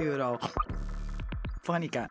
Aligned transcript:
Eurofonica. 0.00 2.08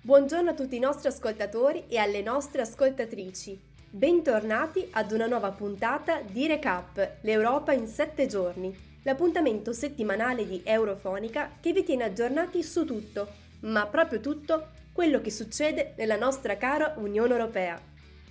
Buongiorno 0.00 0.50
a 0.50 0.54
tutti 0.54 0.76
i 0.76 0.78
nostri 0.78 1.08
ascoltatori 1.08 1.86
e 1.88 1.98
alle 1.98 2.22
nostre 2.22 2.62
ascoltatrici. 2.62 3.60
Bentornati 3.90 4.86
ad 4.92 5.10
una 5.10 5.26
nuova 5.26 5.50
puntata 5.50 6.20
di 6.20 6.46
Recap, 6.46 7.16
l'Europa 7.22 7.72
in 7.72 7.88
7 7.88 8.26
giorni, 8.26 8.72
l'appuntamento 9.02 9.72
settimanale 9.72 10.46
di 10.46 10.62
Eurofonica 10.64 11.56
che 11.60 11.72
vi 11.72 11.82
tiene 11.82 12.04
aggiornati 12.04 12.62
su 12.62 12.84
tutto, 12.84 13.28
ma 13.62 13.86
proprio 13.86 14.20
tutto, 14.20 14.68
quello 14.92 15.20
che 15.20 15.32
succede 15.32 15.94
nella 15.96 16.16
nostra 16.16 16.56
cara 16.56 16.94
Unione 16.98 17.32
Europea. 17.32 17.80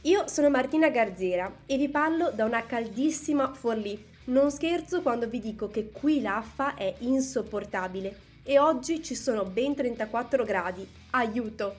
Io 0.04 0.26
sono 0.30 0.50
Martina 0.50 0.90
Garzera 0.90 1.64
e 1.66 1.76
vi 1.76 1.90
parlo 1.90 2.32
da 2.32 2.46
una 2.46 2.66
caldissima 2.66 3.54
Forlì. 3.54 4.16
Non 4.28 4.52
scherzo 4.52 5.02
quando 5.02 5.30
vi 5.30 5.40
dico 5.40 5.70
che 5.70 5.90
qui 5.90 6.20
l'affa 6.20 6.76
è 6.76 6.96
insopportabile 7.00 8.26
e 8.44 8.60
oggi 8.60 9.02
ci 9.02 9.16
sono 9.16 9.46
ben 9.46 9.74
34 9.74 10.44
gradi. 10.44 10.86
Aiuto! 11.12 11.76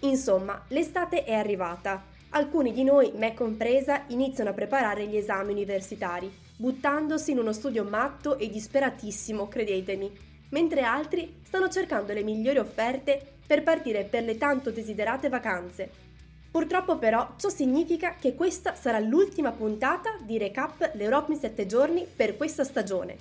Insomma, 0.00 0.64
l'estate 0.68 1.22
è 1.22 1.32
arrivata. 1.32 2.02
Alcuni 2.30 2.72
di 2.72 2.82
noi, 2.82 3.12
me 3.14 3.34
compresa, 3.34 4.02
iniziano 4.08 4.50
a 4.50 4.52
preparare 4.52 5.06
gli 5.06 5.16
esami 5.16 5.52
universitari, 5.52 6.28
buttandosi 6.56 7.30
in 7.30 7.38
uno 7.38 7.52
studio 7.52 7.84
matto 7.84 8.36
e 8.36 8.50
disperatissimo, 8.50 9.46
credetemi, 9.46 10.10
mentre 10.48 10.80
altri 10.80 11.36
stanno 11.44 11.68
cercando 11.68 12.12
le 12.12 12.24
migliori 12.24 12.58
offerte 12.58 13.34
per 13.46 13.62
partire 13.62 14.02
per 14.02 14.24
le 14.24 14.36
tanto 14.36 14.72
desiderate 14.72 15.28
vacanze. 15.28 16.11
Purtroppo 16.52 16.98
però 16.98 17.32
ciò 17.38 17.48
significa 17.48 18.16
che 18.20 18.34
questa 18.34 18.74
sarà 18.74 18.98
l'ultima 18.98 19.52
puntata 19.52 20.18
di 20.20 20.36
Recap 20.36 20.92
l'Europa 20.96 21.32
in 21.32 21.38
7 21.38 21.64
giorni 21.64 22.06
per 22.14 22.36
questa 22.36 22.62
stagione. 22.62 23.16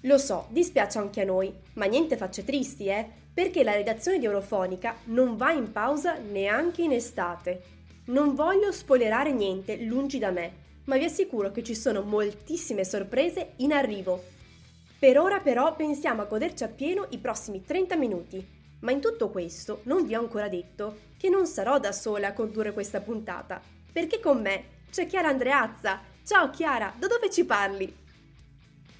Lo 0.00 0.18
so, 0.18 0.46
dispiace 0.48 0.98
anche 0.98 1.20
a 1.20 1.24
noi, 1.24 1.54
ma 1.74 1.84
niente 1.84 2.16
facce 2.16 2.44
tristi, 2.44 2.86
eh, 2.88 3.08
perché 3.32 3.62
la 3.62 3.76
redazione 3.76 4.18
di 4.18 4.24
Eurofonica 4.24 4.96
non 5.04 5.36
va 5.36 5.52
in 5.52 5.70
pausa 5.70 6.18
neanche 6.18 6.82
in 6.82 6.90
estate. 6.90 7.62
Non 8.06 8.34
voglio 8.34 8.72
spoilerare 8.72 9.30
niente, 9.30 9.76
lungi 9.76 10.18
da 10.18 10.32
me, 10.32 10.52
ma 10.86 10.96
vi 10.96 11.04
assicuro 11.04 11.52
che 11.52 11.62
ci 11.62 11.76
sono 11.76 12.02
moltissime 12.02 12.84
sorprese 12.84 13.52
in 13.58 13.72
arrivo. 13.72 14.20
Per 14.98 15.16
ora 15.16 15.38
però 15.38 15.76
pensiamo 15.76 16.22
a 16.22 16.26
goderci 16.26 16.64
appieno 16.64 17.06
i 17.10 17.18
prossimi 17.18 17.64
30 17.64 17.94
minuti, 17.96 18.44
ma 18.80 18.92
in 18.92 19.00
tutto 19.00 19.30
questo 19.30 19.80
non 19.84 20.04
vi 20.06 20.14
ho 20.14 20.20
ancora 20.20 20.48
detto 20.48 21.12
che 21.16 21.28
non 21.28 21.46
sarò 21.46 21.78
da 21.78 21.92
sola 21.92 22.28
a 22.28 22.32
condurre 22.32 22.72
questa 22.72 23.00
puntata, 23.00 23.60
perché 23.92 24.20
con 24.20 24.40
me 24.40 24.64
c'è 24.90 25.06
Chiara 25.06 25.28
Andreazza. 25.28 26.00
Ciao 26.24 26.50
Chiara, 26.50 26.92
da 26.96 27.06
dove 27.06 27.30
ci 27.30 27.44
parli? 27.44 27.96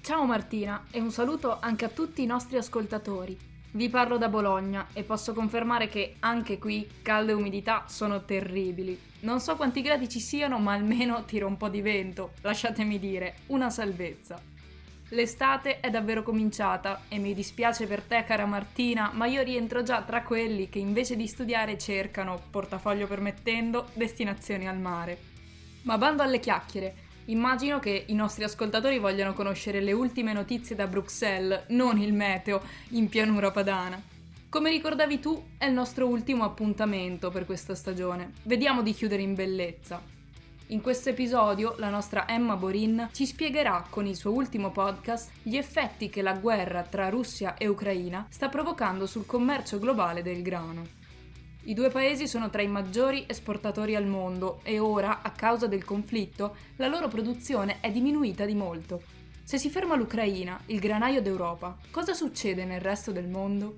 Ciao 0.01 0.25
Martina 0.25 0.85
e 0.91 0.99
un 0.99 1.11
saluto 1.11 1.59
anche 1.59 1.85
a 1.85 1.89
tutti 1.89 2.21
i 2.21 2.27
nostri 2.27 2.57
ascoltatori. 2.57 3.37
Vi 3.71 3.89
parlo 3.89 4.17
da 4.17 4.29
Bologna 4.29 4.87
e 4.93 5.03
posso 5.03 5.33
confermare 5.33 5.89
che 5.89 6.15
anche 6.19 6.57
qui 6.57 6.87
caldo 7.01 7.31
e 7.31 7.35
umidità 7.35 7.83
sono 7.87 8.23
terribili. 8.23 8.97
Non 9.21 9.41
so 9.41 9.55
quanti 9.55 9.81
gradi 9.81 10.07
ci 10.07 10.19
siano, 10.19 10.59
ma 10.59 10.73
almeno 10.73 11.25
tira 11.25 11.45
un 11.45 11.57
po' 11.57 11.67
di 11.67 11.81
vento, 11.81 12.33
lasciatemi 12.41 12.99
dire, 12.99 13.39
una 13.47 13.69
salvezza. 13.69 14.41
L'estate 15.15 15.79
è 15.79 15.89
davvero 15.89 16.23
cominciata 16.23 17.03
e 17.07 17.19
mi 17.19 17.33
dispiace 17.33 17.87
per 17.87 18.01
te 18.01 18.25
cara 18.25 18.45
Martina, 18.45 19.11
ma 19.13 19.27
io 19.27 19.43
rientro 19.43 19.81
già 19.81 20.01
tra 20.01 20.23
quelli 20.23 20.67
che 20.67 20.79
invece 20.79 21.15
di 21.15 21.25
studiare 21.25 21.77
cercano, 21.77 22.37
portafoglio 22.51 23.07
permettendo, 23.07 23.87
destinazioni 23.93 24.67
al 24.67 24.77
mare. 24.77 25.17
Ma 25.83 25.97
bando 25.97 26.21
alle 26.21 26.39
chiacchiere, 26.39 27.03
Immagino 27.27 27.79
che 27.79 28.03
i 28.05 28.13
nostri 28.13 28.43
ascoltatori 28.43 28.99
vogliano 28.99 29.33
conoscere 29.33 29.81
le 29.81 29.93
ultime 29.93 30.31
notizie 30.31 30.75
da 30.75 30.85
Bruxelles, 30.85 31.63
non 31.69 31.97
il 31.97 32.13
meteo 32.13 32.61
in 32.89 33.09
pianura 33.09 33.49
padana. 33.49 33.99
Come 34.47 34.69
ricordavi 34.69 35.19
tu, 35.19 35.43
è 35.57 35.65
il 35.65 35.73
nostro 35.73 36.07
ultimo 36.07 36.43
appuntamento 36.43 37.31
per 37.31 37.47
questa 37.47 37.73
stagione. 37.73 38.33
Vediamo 38.43 38.83
di 38.83 38.93
chiudere 38.93 39.23
in 39.23 39.33
bellezza. 39.33 40.14
In 40.69 40.81
questo 40.81 41.09
episodio 41.09 41.75
la 41.77 41.89
nostra 41.89 42.27
Emma 42.27 42.55
Borin 42.55 43.09
ci 43.11 43.27
spiegherà 43.27 43.85
con 43.87 44.07
il 44.07 44.15
suo 44.15 44.31
ultimo 44.31 44.71
podcast 44.71 45.29
gli 45.43 45.57
effetti 45.57 46.09
che 46.09 46.23
la 46.23 46.33
guerra 46.33 46.81
tra 46.81 47.07
Russia 47.09 47.53
e 47.55 47.67
Ucraina 47.67 48.25
sta 48.31 48.49
provocando 48.49 49.05
sul 49.05 49.27
commercio 49.27 49.77
globale 49.77 50.23
del 50.23 50.41
grano. 50.41 50.81
I 51.65 51.75
due 51.75 51.89
paesi 51.89 52.27
sono 52.27 52.49
tra 52.49 52.63
i 52.63 52.67
maggiori 52.67 53.25
esportatori 53.27 53.95
al 53.95 54.07
mondo 54.07 54.61
e 54.63 54.79
ora, 54.79 55.21
a 55.21 55.29
causa 55.29 55.67
del 55.67 55.83
conflitto, 55.83 56.55
la 56.77 56.87
loro 56.87 57.09
produzione 57.09 57.77
è 57.79 57.91
diminuita 57.91 58.45
di 58.45 58.55
molto. 58.55 59.03
Se 59.43 59.59
si 59.59 59.69
ferma 59.69 59.95
l'Ucraina, 59.95 60.59
il 60.67 60.79
granaio 60.79 61.21
d'Europa, 61.21 61.77
cosa 61.91 62.15
succede 62.15 62.65
nel 62.65 62.81
resto 62.81 63.11
del 63.11 63.27
mondo? 63.27 63.77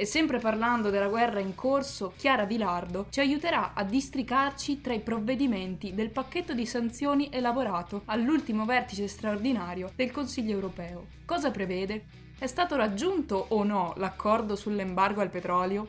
E 0.00 0.06
sempre 0.06 0.38
parlando 0.38 0.88
della 0.88 1.08
guerra 1.08 1.40
in 1.40 1.54
corso, 1.54 2.14
Chiara 2.16 2.46
Vilardo 2.46 3.08
ci 3.10 3.20
aiuterà 3.20 3.74
a 3.74 3.84
districarci 3.84 4.80
tra 4.80 4.94
i 4.94 5.00
provvedimenti 5.00 5.92
del 5.92 6.08
pacchetto 6.08 6.54
di 6.54 6.64
sanzioni 6.64 7.28
elaborato 7.30 8.04
all'ultimo 8.06 8.64
vertice 8.64 9.08
straordinario 9.08 9.92
del 9.94 10.10
Consiglio 10.10 10.52
europeo. 10.52 11.08
Cosa 11.26 11.50
prevede? 11.50 12.06
È 12.38 12.46
stato 12.46 12.76
raggiunto 12.76 13.44
o 13.48 13.62
no 13.62 13.92
l'accordo 13.98 14.56
sull'embargo 14.56 15.20
al 15.20 15.28
petrolio? 15.28 15.86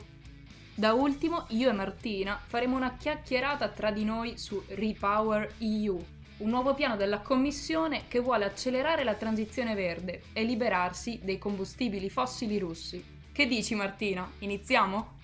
Da 0.74 0.92
ultimo, 0.92 1.46
io 1.48 1.70
e 1.70 1.72
Martina 1.72 2.38
faremo 2.44 2.76
una 2.76 2.96
chiacchierata 2.98 3.70
tra 3.70 3.90
di 3.90 4.04
noi 4.04 4.36
su 4.36 4.62
Repower 4.68 5.54
EU, 5.60 6.04
un 6.36 6.50
nuovo 6.50 6.74
piano 6.74 6.96
della 6.96 7.20
Commissione 7.20 8.02
che 8.08 8.18
vuole 8.18 8.44
accelerare 8.44 9.04
la 9.04 9.14
transizione 9.14 9.74
verde 9.74 10.24
e 10.34 10.44
liberarsi 10.44 11.18
dei 11.22 11.38
combustibili 11.38 12.10
fossili 12.10 12.58
russi. 12.58 13.20
Che 13.32 13.46
dici 13.46 13.74
Martina? 13.74 14.30
Iniziamo? 14.40 15.18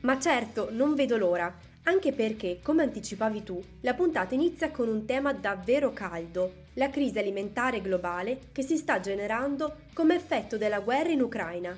Ma 0.00 0.18
certo, 0.18 0.68
non 0.70 0.94
vedo 0.94 1.16
l'ora, 1.16 1.54
anche 1.84 2.12
perché, 2.12 2.60
come 2.62 2.82
anticipavi 2.82 3.42
tu, 3.42 3.62
la 3.82 3.94
puntata 3.94 4.34
inizia 4.34 4.70
con 4.70 4.88
un 4.88 5.04
tema 5.04 5.32
davvero 5.32 5.92
caldo, 5.92 6.64
la 6.74 6.90
crisi 6.90 7.18
alimentare 7.18 7.80
globale 7.80 8.48
che 8.52 8.62
si 8.62 8.76
sta 8.76 9.00
generando 9.00 9.76
come 9.92 10.14
effetto 10.14 10.56
della 10.56 10.80
guerra 10.80 11.10
in 11.10 11.20
Ucraina 11.20 11.76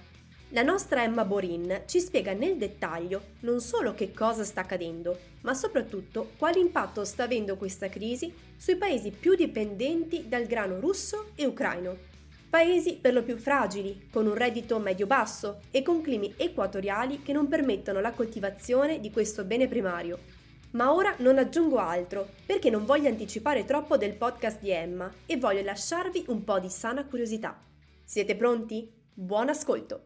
la 0.52 0.62
nostra 0.62 1.02
Emma 1.02 1.26
Borin 1.26 1.82
ci 1.84 2.00
spiega 2.00 2.32
nel 2.32 2.56
dettaglio 2.56 3.20
non 3.40 3.60
solo 3.60 3.92
che 3.92 4.14
cosa 4.14 4.44
sta 4.44 4.62
accadendo, 4.62 5.18
ma 5.42 5.52
soprattutto 5.52 6.30
quale 6.38 6.58
impatto 6.58 7.04
sta 7.04 7.24
avendo 7.24 7.56
questa 7.56 7.90
crisi 7.90 8.32
sui 8.56 8.76
paesi 8.76 9.10
più 9.10 9.34
dipendenti 9.34 10.26
dal 10.26 10.46
grano 10.46 10.80
russo 10.80 11.32
e 11.34 11.44
ucraino. 11.44 11.96
Paesi 12.50 12.96
per 12.96 13.12
lo 13.12 13.22
più 13.22 13.36
fragili, 13.36 14.08
con 14.10 14.26
un 14.26 14.34
reddito 14.34 14.78
medio-basso 14.78 15.60
e 15.70 15.82
con 15.82 16.00
climi 16.00 16.32
equatoriali 16.38 17.22
che 17.22 17.34
non 17.34 17.46
permettono 17.46 18.00
la 18.00 18.12
coltivazione 18.12 19.00
di 19.00 19.10
questo 19.10 19.44
bene 19.44 19.68
primario. 19.68 20.18
Ma 20.70 20.94
ora 20.94 21.14
non 21.18 21.36
aggiungo 21.36 21.76
altro, 21.76 22.26
perché 22.46 22.70
non 22.70 22.86
voglio 22.86 23.08
anticipare 23.08 23.66
troppo 23.66 23.98
del 23.98 24.14
podcast 24.14 24.60
di 24.60 24.70
Emma 24.70 25.12
e 25.26 25.36
voglio 25.36 25.62
lasciarvi 25.62 26.24
un 26.28 26.42
po' 26.44 26.58
di 26.58 26.70
sana 26.70 27.04
curiosità. 27.04 27.60
Siete 28.02 28.34
pronti? 28.34 28.90
Buon 29.12 29.50
ascolto! 29.50 30.04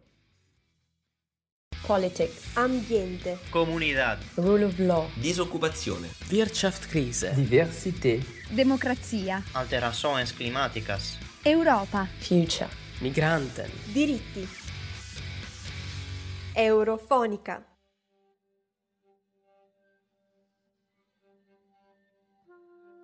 Politics, 1.87 2.57
ambiente, 2.57 3.39
comunità, 3.51 4.17
rule 4.35 4.65
of 4.65 4.79
law, 4.79 5.09
disoccupazione, 5.15 6.09
Wirtschaftskrise, 6.31 7.35
diversità, 7.35 8.25
democrazia, 8.51 9.43
alterações 9.53 10.33
climáticas, 10.33 11.19
Europa, 11.45 12.07
future, 12.19 12.69
migranten, 13.01 13.69
diritti. 13.93 14.47
Eurofonica. 16.55 17.67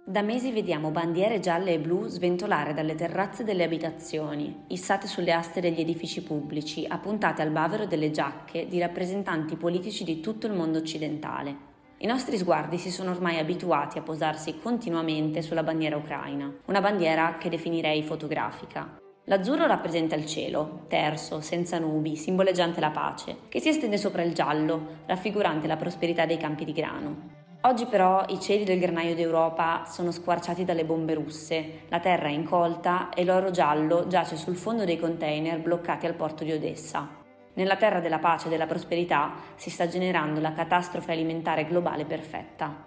Da 0.06 0.23
mesi 0.23 0.52
vediamo 0.52 0.93
bandiere 0.93 1.40
gialle 1.40 1.73
e 1.73 1.81
blu 1.81 2.06
sventolare 2.06 2.75
dalle 2.75 2.94
terrazze 2.94 3.43
delle 3.43 3.64
abitazioni, 3.64 4.67
issate 4.69 5.08
sulle 5.08 5.32
aste 5.32 5.61
degli 5.61 5.81
edifici 5.81 6.23
pubblici, 6.23 6.87
appuntate 6.88 7.43
al 7.43 7.50
bavero 7.50 7.87
delle 7.87 8.12
giacche 8.12 8.69
di 8.69 8.79
rappresentanti 8.79 9.56
politici 9.56 10.05
di 10.05 10.20
tutto 10.20 10.46
il 10.46 10.52
mondo 10.52 10.79
occidentale. 10.79 11.68
I 12.00 12.06
nostri 12.06 12.39
sguardi 12.39 12.79
si 12.79 12.93
sono 12.93 13.11
ormai 13.11 13.41
abituati 13.41 13.99
a 13.99 14.03
posarsi 14.03 14.61
continuamente 14.61 15.43
sulla 15.43 15.65
bandiera 15.65 15.97
ucraina, 15.97 16.49
una 16.67 16.81
bandiera 16.81 17.39
che 17.39 17.49
definirei 17.49 18.05
fotografica. 18.05 18.99
L'azzurro 19.25 19.67
rappresenta 19.67 20.15
il 20.15 20.25
cielo, 20.25 20.85
terso, 20.87 21.41
senza 21.41 21.81
nubi, 21.81 22.15
simboleggiante 22.15 22.79
la 22.79 22.91
pace, 22.91 23.39
che 23.49 23.59
si 23.59 23.71
estende 23.71 23.97
sopra 23.97 24.23
il 24.23 24.33
giallo, 24.33 25.00
raffigurante 25.06 25.67
la 25.67 25.77
prosperità 25.77 26.25
dei 26.25 26.37
campi 26.37 26.65
di 26.65 26.73
grano. 26.73 27.17
Oggi 27.62 27.87
però 27.87 28.25
i 28.29 28.39
cieli 28.39 28.62
del 28.62 28.79
granaio 28.79 29.17
d'Europa 29.17 29.83
sono 29.85 30.12
squarciati 30.12 30.65
dalle 30.65 30.85
bombe 30.85 31.15
russe, 31.15 31.81
la 31.89 31.99
terra 31.99 32.29
è 32.29 32.31
incolta 32.31 33.09
e 33.09 33.25
l'oro 33.25 33.50
giallo 33.50 34.06
giace 34.06 34.37
sul 34.37 34.55
fondo 34.55 34.85
dei 34.85 35.00
container 35.00 35.59
bloccati 35.59 36.06
al 36.06 36.15
porto 36.15 36.45
di 36.45 36.53
Odessa. 36.53 37.18
Nella 37.58 37.75
terra 37.75 37.99
della 37.99 38.20
pace 38.20 38.46
e 38.46 38.50
della 38.50 38.69
prosperità 38.69 39.32
si 39.56 39.69
sta 39.69 39.88
generando 39.88 40.38
la 40.38 40.52
catastrofe 40.52 41.10
alimentare 41.10 41.64
globale 41.64 42.05
perfetta. 42.05 42.84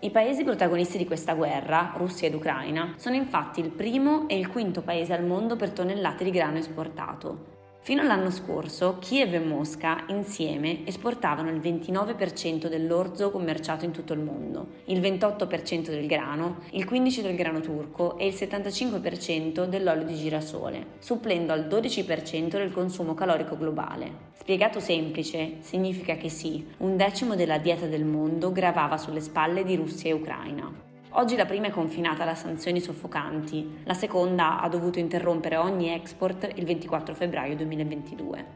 I 0.00 0.10
paesi 0.10 0.42
protagonisti 0.42 0.98
di 0.98 1.06
questa 1.06 1.34
guerra, 1.34 1.92
Russia 1.94 2.26
ed 2.26 2.34
Ucraina, 2.34 2.94
sono 2.96 3.14
infatti 3.14 3.60
il 3.60 3.70
primo 3.70 4.26
e 4.26 4.36
il 4.36 4.48
quinto 4.48 4.82
paese 4.82 5.12
al 5.12 5.24
mondo 5.24 5.54
per 5.54 5.70
tonnellate 5.70 6.24
di 6.24 6.32
grano 6.32 6.58
esportato. 6.58 7.49
Fino 7.82 8.02
all'anno 8.02 8.30
scorso, 8.30 8.98
Kiev 9.00 9.32
e 9.32 9.38
Mosca 9.38 10.04
insieme 10.08 10.86
esportavano 10.86 11.48
il 11.48 11.60
29% 11.60 12.68
dell'orzo 12.68 13.30
commerciato 13.30 13.86
in 13.86 13.90
tutto 13.90 14.12
il 14.12 14.20
mondo, 14.20 14.66
il 14.84 15.00
28% 15.00 15.88
del 15.88 16.06
grano, 16.06 16.58
il 16.72 16.84
15% 16.84 17.22
del 17.22 17.36
grano 17.36 17.60
turco 17.60 18.18
e 18.18 18.26
il 18.26 18.34
75% 18.34 19.64
dell'olio 19.64 20.04
di 20.04 20.14
girasole, 20.14 20.86
supplendo 20.98 21.54
al 21.54 21.68
12% 21.68 22.48
del 22.50 22.70
consumo 22.70 23.14
calorico 23.14 23.56
globale. 23.56 24.28
Spiegato 24.38 24.78
semplice, 24.78 25.56
significa 25.60 26.16
che 26.16 26.28
sì, 26.28 26.66
un 26.78 26.98
decimo 26.98 27.34
della 27.34 27.56
dieta 27.56 27.86
del 27.86 28.04
mondo 28.04 28.52
gravava 28.52 28.98
sulle 28.98 29.20
spalle 29.20 29.64
di 29.64 29.76
Russia 29.76 30.10
e 30.10 30.12
Ucraina. 30.12 30.88
Oggi 31.14 31.34
la 31.34 31.44
prima 31.44 31.66
è 31.66 31.70
confinata 31.70 32.24
da 32.24 32.36
sanzioni 32.36 32.80
soffocanti, 32.80 33.80
la 33.82 33.94
seconda 33.94 34.60
ha 34.60 34.68
dovuto 34.68 35.00
interrompere 35.00 35.56
ogni 35.56 35.92
export 35.92 36.48
il 36.54 36.64
24 36.64 37.16
febbraio 37.16 37.56
2022. 37.56 38.46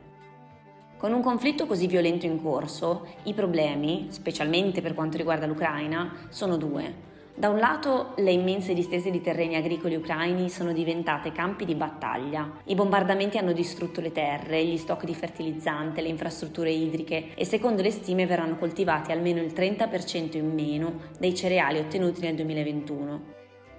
Con 0.97 1.13
un 1.13 1.21
conflitto 1.21 1.67
così 1.67 1.89
violento 1.89 2.27
in 2.27 2.41
corso, 2.41 3.09
i 3.25 3.35
problemi, 3.35 4.07
specialmente 4.11 4.83
per 4.83 4.95
quanto 4.95 5.17
riguarda 5.17 5.47
l'Ucraina, 5.47 6.29
sono 6.29 6.57
due. 6.57 7.14
Da 7.37 7.49
un 7.49 7.59
lato 7.59 8.13
le 8.19 8.31
immense 8.31 8.75
distese 8.75 9.11
di 9.11 9.21
terreni 9.21 9.57
agricoli 9.57 9.97
ucraini 9.97 10.49
sono 10.49 10.73
diventate 10.73 11.33
campi 11.33 11.65
di 11.65 11.75
battaglia. 11.75 12.61
I 12.67 12.77
bombardamenti 12.77 13.39
hanno 13.39 13.53
distrutto 13.53 14.01
le 14.01 14.13
terre, 14.13 14.65
gli 14.65 14.77
stock 14.77 15.05
di 15.05 15.17
fertilizzante, 15.17 16.01
le 16.01 16.11
infrastrutture 16.11 16.71
idriche 16.71 17.35
e 17.35 17.45
secondo 17.45 17.83
le 17.83 17.91
stime 17.91 18.25
verranno 18.25 18.57
coltivati 18.57 19.11
almeno 19.11 19.41
il 19.41 19.53
30% 19.53 20.37
in 20.37 20.55
meno 20.55 21.01
dei 21.19 21.35
cereali 21.35 21.81
ottenuti 21.81 22.21
nel 22.21 22.37
2021. 22.37 23.23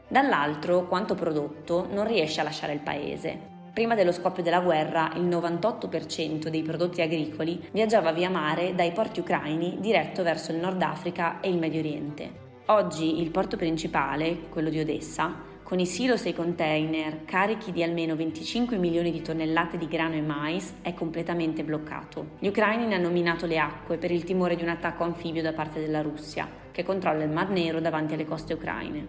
Dall'altro, 0.09 0.85
quanto 0.87 1.15
prodotto 1.15 1.87
non 1.89 2.05
riesce 2.05 2.41
a 2.41 2.43
lasciare 2.43 2.73
il 2.73 2.81
paese. 2.81 3.53
Prima 3.71 3.95
dello 3.95 4.11
scoppio 4.11 4.43
della 4.43 4.59
guerra, 4.59 5.13
il 5.15 5.23
98% 5.23 6.49
dei 6.49 6.61
prodotti 6.61 7.01
agricoli 7.01 7.69
viaggiava 7.71 8.11
via 8.11 8.29
mare 8.29 8.75
dai 8.75 8.91
porti 8.91 9.21
ucraini 9.21 9.77
diretto 9.79 10.23
verso 10.23 10.51
il 10.51 10.57
Nord 10.57 10.81
Africa 10.81 11.39
e 11.39 11.47
il 11.47 11.57
Medio 11.57 11.79
Oriente. 11.79 12.44
Oggi 12.69 13.21
il 13.21 13.29
porto 13.29 13.57
principale, 13.57 14.39
quello 14.49 14.69
di 14.69 14.79
Odessa, 14.79 15.35
con 15.61 15.77
i 15.77 15.85
silos 15.85 16.25
e 16.25 16.29
i 16.29 16.33
container 16.33 17.23
carichi 17.23 17.71
di 17.71 17.83
almeno 17.83 18.15
25 18.15 18.77
milioni 18.77 19.11
di 19.11 19.21
tonnellate 19.21 19.77
di 19.77 19.87
grano 19.87 20.15
e 20.15 20.21
mais, 20.21 20.73
è 20.81 20.95
completamente 20.95 21.63
bloccato. 21.63 22.29
Gli 22.39 22.47
ucraini 22.47 22.87
ne 22.87 22.95
hanno 22.95 23.11
minato 23.11 23.45
le 23.45 23.59
acque 23.59 23.97
per 23.97 24.09
il 24.09 24.23
timore 24.23 24.55
di 24.55 24.63
un 24.63 24.69
attacco 24.69 25.03
anfibio 25.03 25.43
da 25.43 25.53
parte 25.53 25.79
della 25.79 26.01
Russia, 26.01 26.49
che 26.71 26.81
controlla 26.81 27.23
il 27.23 27.29
Mar 27.29 27.51
Nero 27.51 27.79
davanti 27.79 28.15
alle 28.15 28.25
coste 28.25 28.55
ucraine. 28.55 29.05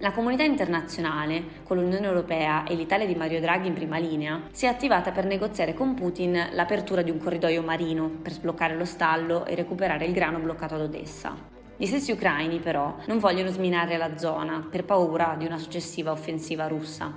La 0.00 0.12
comunità 0.12 0.42
internazionale, 0.42 1.62
con 1.62 1.78
l'Unione 1.78 2.04
Europea 2.04 2.64
e 2.64 2.74
l'Italia 2.74 3.06
di 3.06 3.14
Mario 3.14 3.40
Draghi 3.40 3.68
in 3.68 3.72
prima 3.72 3.96
linea, 3.96 4.42
si 4.50 4.66
è 4.66 4.68
attivata 4.68 5.10
per 5.10 5.24
negoziare 5.24 5.72
con 5.72 5.94
Putin 5.94 6.48
l'apertura 6.52 7.00
di 7.00 7.10
un 7.10 7.16
corridoio 7.16 7.62
marino 7.62 8.10
per 8.20 8.32
sbloccare 8.32 8.76
lo 8.76 8.84
stallo 8.84 9.46
e 9.46 9.54
recuperare 9.54 10.04
il 10.04 10.12
grano 10.12 10.38
bloccato 10.38 10.74
ad 10.74 10.82
Odessa. 10.82 11.53
Gli 11.76 11.86
stessi 11.86 12.12
ucraini 12.12 12.60
però 12.60 12.96
non 13.06 13.18
vogliono 13.18 13.50
sminare 13.50 13.96
la 13.96 14.16
zona 14.16 14.66
per 14.70 14.84
paura 14.84 15.34
di 15.36 15.44
una 15.44 15.58
successiva 15.58 16.12
offensiva 16.12 16.68
russa. 16.68 17.12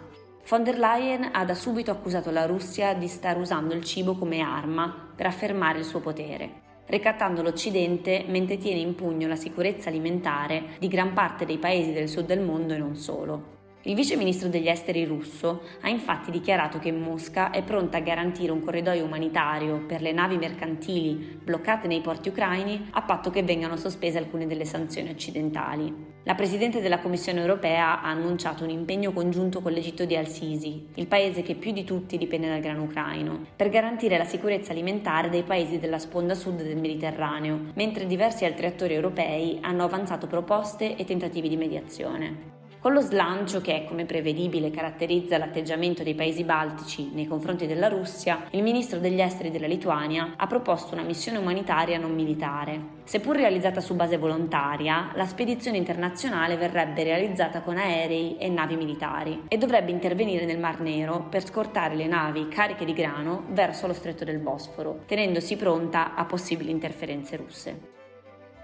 Von 0.49 0.63
der 0.63 0.79
Leyen 0.79 1.29
ha 1.31 1.45
da 1.45 1.53
subito 1.53 1.91
accusato 1.91 2.31
la 2.31 2.45
Russia 2.45 2.93
di 2.93 3.07
star 3.07 3.37
usando 3.37 3.75
il 3.75 3.83
cibo 3.83 4.15
come 4.15 4.39
arma 4.39 5.11
per 5.15 5.25
affermare 5.25 5.79
il 5.79 5.85
suo 5.85 5.99
potere, 5.99 6.61
ricattando 6.85 7.43
l'Occidente 7.43 8.25
mentre 8.27 8.57
tiene 8.57 8.79
in 8.79 8.95
pugno 8.95 9.27
la 9.27 9.35
sicurezza 9.35 9.89
alimentare 9.89 10.75
di 10.79 10.87
gran 10.87 11.13
parte 11.13 11.45
dei 11.45 11.57
paesi 11.57 11.91
del 11.91 12.07
sud 12.07 12.25
del 12.25 12.39
mondo 12.39 12.73
e 12.73 12.77
non 12.77 12.95
solo. 12.95 13.56
Il 13.83 13.95
vice 13.95 14.17
ministro 14.17 14.49
degli 14.49 14.67
esteri 14.67 15.05
russo 15.05 15.61
ha 15.81 15.87
infatti 15.87 16.29
dichiarato 16.29 16.77
che 16.77 16.91
Mosca 16.91 17.51
è 17.51 17.63
pronta 17.63 17.97
a 17.97 18.01
garantire 18.01 18.51
un 18.51 18.61
corridoio 18.61 19.05
umanitario 19.05 19.85
per 19.85 20.01
le 20.01 20.11
navi 20.11 20.37
mercantili 20.37 21.39
bloccate 21.41 21.87
nei 21.87 22.01
porti 22.01 22.27
ucraini 22.29 22.89
a 22.91 23.03
patto 23.03 23.29
che 23.29 23.43
vengano 23.43 23.77
sospese 23.77 24.17
alcune 24.17 24.45
delle 24.45 24.65
sanzioni 24.65 25.09
occidentali. 25.09 26.15
La 26.23 26.35
Presidente 26.35 26.81
della 26.81 26.99
Commissione 26.99 27.39
europea 27.39 28.01
ha 28.01 28.09
annunciato 28.09 28.65
un 28.65 28.71
impegno 28.71 29.13
congiunto 29.13 29.61
con 29.61 29.71
l'Egitto 29.71 30.03
di 30.03 30.17
Al-Sisi, 30.17 30.87
il 30.95 31.07
paese 31.07 31.41
che 31.41 31.55
più 31.55 31.71
di 31.71 31.85
tutti 31.85 32.17
dipende 32.17 32.49
dal 32.49 32.59
grano 32.59 32.83
ucraino, 32.83 33.45
per 33.55 33.69
garantire 33.69 34.17
la 34.17 34.25
sicurezza 34.25 34.73
alimentare 34.73 35.29
dei 35.29 35.43
paesi 35.43 35.79
della 35.79 35.99
sponda 35.99 36.35
sud 36.35 36.61
del 36.61 36.75
Mediterraneo, 36.75 37.71
mentre 37.75 38.05
diversi 38.05 38.43
altri 38.43 38.65
attori 38.65 38.95
europei 38.95 39.59
hanno 39.61 39.85
avanzato 39.85 40.27
proposte 40.27 40.97
e 40.97 41.05
tentativi 41.05 41.47
di 41.47 41.55
mediazione. 41.55 42.56
Con 42.79 42.93
lo 42.93 43.01
slancio 43.01 43.59
che, 43.59 43.85
come 43.87 44.05
prevedibile, 44.05 44.69
caratterizza 44.69 45.39
l'atteggiamento 45.39 46.03
dei 46.03 46.13
paesi 46.13 46.43
baltici 46.43 47.09
nei 47.11 47.25
confronti 47.25 47.65
della 47.65 47.87
Russia, 47.87 48.45
il 48.51 48.61
ministro 48.61 48.99
degli 48.99 49.19
esteri 49.19 49.49
della 49.49 49.65
Lituania 49.65 50.33
ha 50.37 50.45
proposto 50.45 50.93
una 50.93 51.03
missione 51.03 51.39
umanitaria 51.39 51.97
non 51.97 52.13
militare. 52.13 52.95
Seppur 53.03 53.35
realizzata 53.35 53.81
su 53.81 53.95
base 53.95 54.17
volontaria, 54.17 55.11
la 55.15 55.25
spedizione 55.25 55.77
internazionale 55.77 56.55
verrebbe 56.55 57.03
realizzata 57.03 57.61
con 57.61 57.77
aerei 57.77 58.37
e 58.37 58.47
navi 58.47 58.75
militari 58.75 59.45
e 59.47 59.57
dovrebbe 59.57 59.91
intervenire 59.91 60.45
nel 60.45 60.59
Mar 60.59 60.79
Nero 60.79 61.25
per 61.29 61.45
scortare 61.45 61.95
le 61.95 62.05
navi 62.05 62.47
cariche 62.47 62.85
di 62.85 62.93
grano 62.93 63.45
verso 63.49 63.87
lo 63.87 63.93
stretto 63.93 64.23
del 64.23 64.37
Bosforo, 64.37 64.99
tenendosi 65.07 65.55
pronta 65.55 66.13
a 66.13 66.25
possibili 66.25 66.69
interferenze 66.69 67.37
russe. 67.37 67.96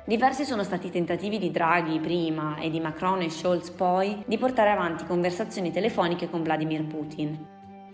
Diversi 0.06 0.44
sono 0.44 0.64
stati 0.64 0.88
i 0.88 0.92
tentativi 0.92 1.40
di 1.40 1.50
Draghi 1.50 1.98
prima 2.02 2.58
e 2.58 2.70
di 2.70 2.82
Macron 2.82 3.22
e 3.22 3.30
Scholz 3.30 3.70
poi 3.70 4.22
di 4.28 4.38
portare 4.38 4.70
avanti 4.70 5.06
conversazioni 5.06 5.72
telefoniche 5.72 6.30
con 6.30 6.44
Vladimir 6.44 6.86
Putin. 6.86 7.48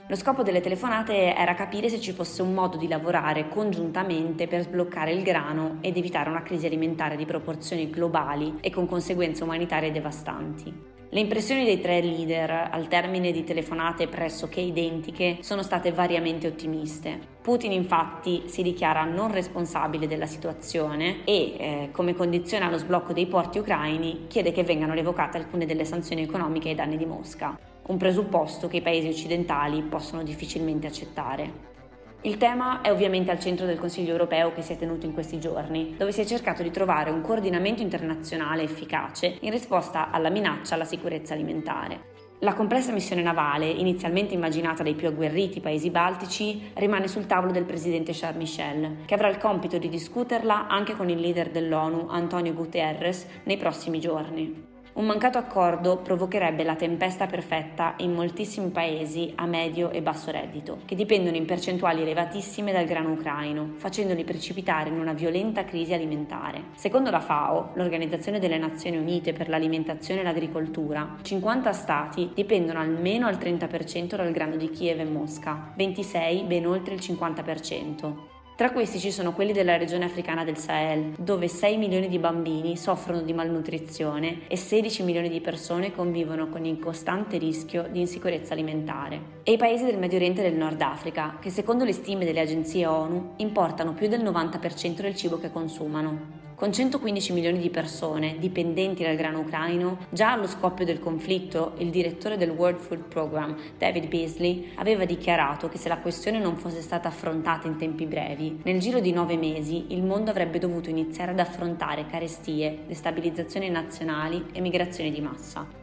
Lo 0.07 0.15
scopo 0.15 0.41
delle 0.41 0.59
telefonate 0.59 1.35
era 1.35 1.53
capire 1.53 1.87
se 1.87 1.99
ci 1.99 2.11
fosse 2.11 2.41
un 2.41 2.55
modo 2.55 2.77
di 2.77 2.87
lavorare 2.87 3.47
congiuntamente 3.47 4.47
per 4.47 4.63
sbloccare 4.63 5.11
il 5.11 5.21
grano 5.21 5.77
ed 5.81 5.97
evitare 5.97 6.31
una 6.31 6.41
crisi 6.41 6.65
alimentare 6.65 7.15
di 7.15 7.25
proporzioni 7.25 7.91
globali 7.91 8.57
e 8.59 8.71
con 8.71 8.87
conseguenze 8.87 9.43
umanitarie 9.43 9.91
devastanti. 9.91 10.98
Le 11.11 11.19
impressioni 11.19 11.65
dei 11.65 11.81
tre 11.81 12.01
leader 12.01 12.69
al 12.71 12.87
termine 12.87 13.31
di 13.31 13.43
telefonate 13.43 14.07
pressoché 14.07 14.59
identiche 14.61 15.37
sono 15.41 15.63
state 15.63 15.91
variamente 15.91 16.45
ottimiste. 16.45 17.19
Putin 17.41 17.71
infatti 17.71 18.43
si 18.45 18.61
dichiara 18.61 19.05
non 19.05 19.31
responsabile 19.31 20.05
della 20.05 20.27
situazione 20.27 21.23
e, 21.25 21.55
eh, 21.57 21.89
come 21.91 22.13
condizione 22.13 22.65
allo 22.65 22.77
sblocco 22.77 23.11
dei 23.11 23.25
porti 23.25 23.57
ucraini, 23.57 24.25
chiede 24.27 24.51
che 24.51 24.61
vengano 24.61 24.93
revocate 24.93 25.37
alcune 25.37 25.65
delle 25.65 25.83
sanzioni 25.83 26.21
economiche 26.21 26.69
ai 26.69 26.75
danni 26.75 26.95
di 26.95 27.07
Mosca, 27.07 27.57
un 27.87 27.97
presupposto 27.97 28.67
che 28.67 28.77
i 28.77 28.83
paesi 28.83 29.07
occidentali 29.07 29.81
possono 29.81 30.21
difficilmente 30.21 30.85
accettare. 30.85 31.78
Il 32.23 32.35
tema 32.35 32.81
è 32.81 32.91
ovviamente 32.91 33.31
al 33.31 33.39
centro 33.39 33.65
del 33.65 33.79
Consiglio 33.79 34.11
europeo 34.11 34.51
che 34.51 34.61
si 34.61 34.73
è 34.73 34.77
tenuto 34.77 35.05
in 35.05 35.13
questi 35.13 35.39
giorni, 35.39 35.95
dove 35.97 36.11
si 36.11 36.19
è 36.19 36.25
cercato 36.25 36.61
di 36.61 36.69
trovare 36.69 37.11
un 37.11 37.21
coordinamento 37.21 37.81
internazionale 37.81 38.61
efficace 38.61 39.37
in 39.39 39.51
risposta 39.51 40.11
alla 40.11 40.29
minaccia 40.29 40.75
alla 40.75 40.83
sicurezza 40.83 41.33
alimentare. 41.33 42.17
La 42.39 42.55
complessa 42.55 42.91
missione 42.91 43.21
navale, 43.21 43.69
inizialmente 43.69 44.33
immaginata 44.33 44.83
dai 44.83 44.95
più 44.95 45.07
agguerriti 45.07 45.61
paesi 45.61 45.89
baltici, 45.91 46.71
rimane 46.73 47.07
sul 47.07 47.25
tavolo 47.25 47.53
del 47.53 47.63
presidente 47.63 48.11
Charles 48.13 48.37
Michel, 48.37 48.97
che 49.05 49.13
avrà 49.13 49.29
il 49.29 49.37
compito 49.37 49.77
di 49.77 49.87
discuterla 49.87 50.67
anche 50.67 50.97
con 50.97 51.09
il 51.09 51.21
leader 51.21 51.49
dell'ONU, 51.51 52.07
Antonio 52.09 52.53
Guterres, 52.53 53.27
nei 53.45 53.55
prossimi 53.55 54.01
giorni. 54.01 54.68
Un 54.91 55.05
mancato 55.05 55.37
accordo 55.37 55.97
provocherebbe 55.97 56.63
la 56.63 56.75
tempesta 56.75 57.27
perfetta 57.27 57.93
in 57.97 58.11
moltissimi 58.11 58.69
paesi 58.69 59.31
a 59.35 59.45
medio 59.45 59.91
e 59.91 60.01
basso 60.01 60.31
reddito, 60.31 60.79
che 60.85 60.95
dipendono 60.95 61.37
in 61.37 61.45
percentuali 61.45 62.01
elevatissime 62.01 62.71
dal 62.71 62.85
grano 62.85 63.11
ucraino, 63.11 63.73
facendoli 63.75 64.23
precipitare 64.23 64.89
in 64.89 64.99
una 64.99 65.13
violenta 65.13 65.63
crisi 65.63 65.93
alimentare. 65.93 66.63
Secondo 66.73 67.11
la 67.11 67.19
FAO, 67.19 67.69
l'Organizzazione 67.75 68.39
delle 68.39 68.57
Nazioni 68.57 68.97
Unite 68.97 69.31
per 69.31 69.47
l'Alimentazione 69.47 70.21
e 70.21 70.23
l'Agricoltura, 70.23 71.17
50 71.21 71.71
stati 71.71 72.31
dipendono 72.33 72.79
almeno 72.79 73.27
al 73.27 73.37
30% 73.37 74.15
dal 74.15 74.31
grano 74.31 74.55
di 74.55 74.71
Kiev 74.71 74.99
e 74.99 75.05
Mosca, 75.05 75.71
26 75.75 76.43
ben 76.45 76.65
oltre 76.65 76.95
il 76.95 76.99
50%. 76.99 78.38
Tra 78.59 78.73
questi 78.73 78.99
ci 78.99 79.13
sono 79.13 79.31
quelli 79.31 79.53
della 79.53 79.77
regione 79.77 80.03
africana 80.03 80.43
del 80.43 80.57
Sahel, 80.57 81.13
dove 81.17 81.47
6 81.47 81.77
milioni 81.77 82.09
di 82.09 82.19
bambini 82.19 82.75
soffrono 82.75 83.21
di 83.21 83.31
malnutrizione 83.31 84.49
e 84.49 84.57
16 84.57 85.03
milioni 85.03 85.29
di 85.29 85.39
persone 85.39 85.93
convivono 85.93 86.49
con 86.49 86.65
il 86.65 86.77
costante 86.77 87.37
rischio 87.37 87.87
di 87.89 88.01
insicurezza 88.01 88.51
alimentare. 88.51 89.39
E 89.43 89.53
i 89.53 89.57
paesi 89.57 89.85
del 89.85 89.97
Medio 89.97 90.17
Oriente 90.17 90.41
e 90.41 90.49
del 90.49 90.59
Nord 90.59 90.81
Africa, 90.81 91.37
che 91.39 91.51
secondo 91.51 91.85
le 91.85 91.93
stime 91.93 92.25
delle 92.25 92.41
agenzie 92.41 92.85
ONU 92.85 93.35
importano 93.37 93.93
più 93.93 94.09
del 94.09 94.25
90% 94.25 94.99
del 94.99 95.15
cibo 95.15 95.39
che 95.39 95.51
consumano. 95.51 96.48
Con 96.59 96.73
115 96.73 97.31
milioni 97.31 97.57
di 97.57 97.69
persone 97.69 98.35
dipendenti 98.37 99.01
dal 99.01 99.15
grano 99.15 99.39
ucraino, 99.39 99.99
già 100.09 100.33
allo 100.33 100.45
scoppio 100.45 100.83
del 100.83 100.99
conflitto, 100.99 101.75
il 101.77 101.89
direttore 101.89 102.35
del 102.35 102.49
World 102.49 102.79
Food 102.79 103.03
Program, 103.03 103.55
David 103.77 104.09
Beasley, 104.09 104.73
aveva 104.75 105.05
dichiarato 105.05 105.69
che 105.69 105.77
se 105.77 105.87
la 105.87 105.99
questione 105.99 106.37
non 106.37 106.57
fosse 106.57 106.81
stata 106.81 107.07
affrontata 107.07 107.65
in 107.65 107.77
tempi 107.77 108.05
brevi, 108.05 108.59
nel 108.63 108.81
giro 108.81 108.99
di 108.99 109.13
nove 109.13 109.37
mesi 109.37 109.93
il 109.93 110.03
mondo 110.03 110.31
avrebbe 110.31 110.59
dovuto 110.59 110.89
iniziare 110.89 111.31
ad 111.31 111.39
affrontare 111.39 112.07
carestie, 112.07 112.79
destabilizzazioni 112.85 113.69
nazionali 113.69 114.47
e 114.51 114.59
migrazioni 114.59 115.11
di 115.11 115.21
massa. 115.21 115.78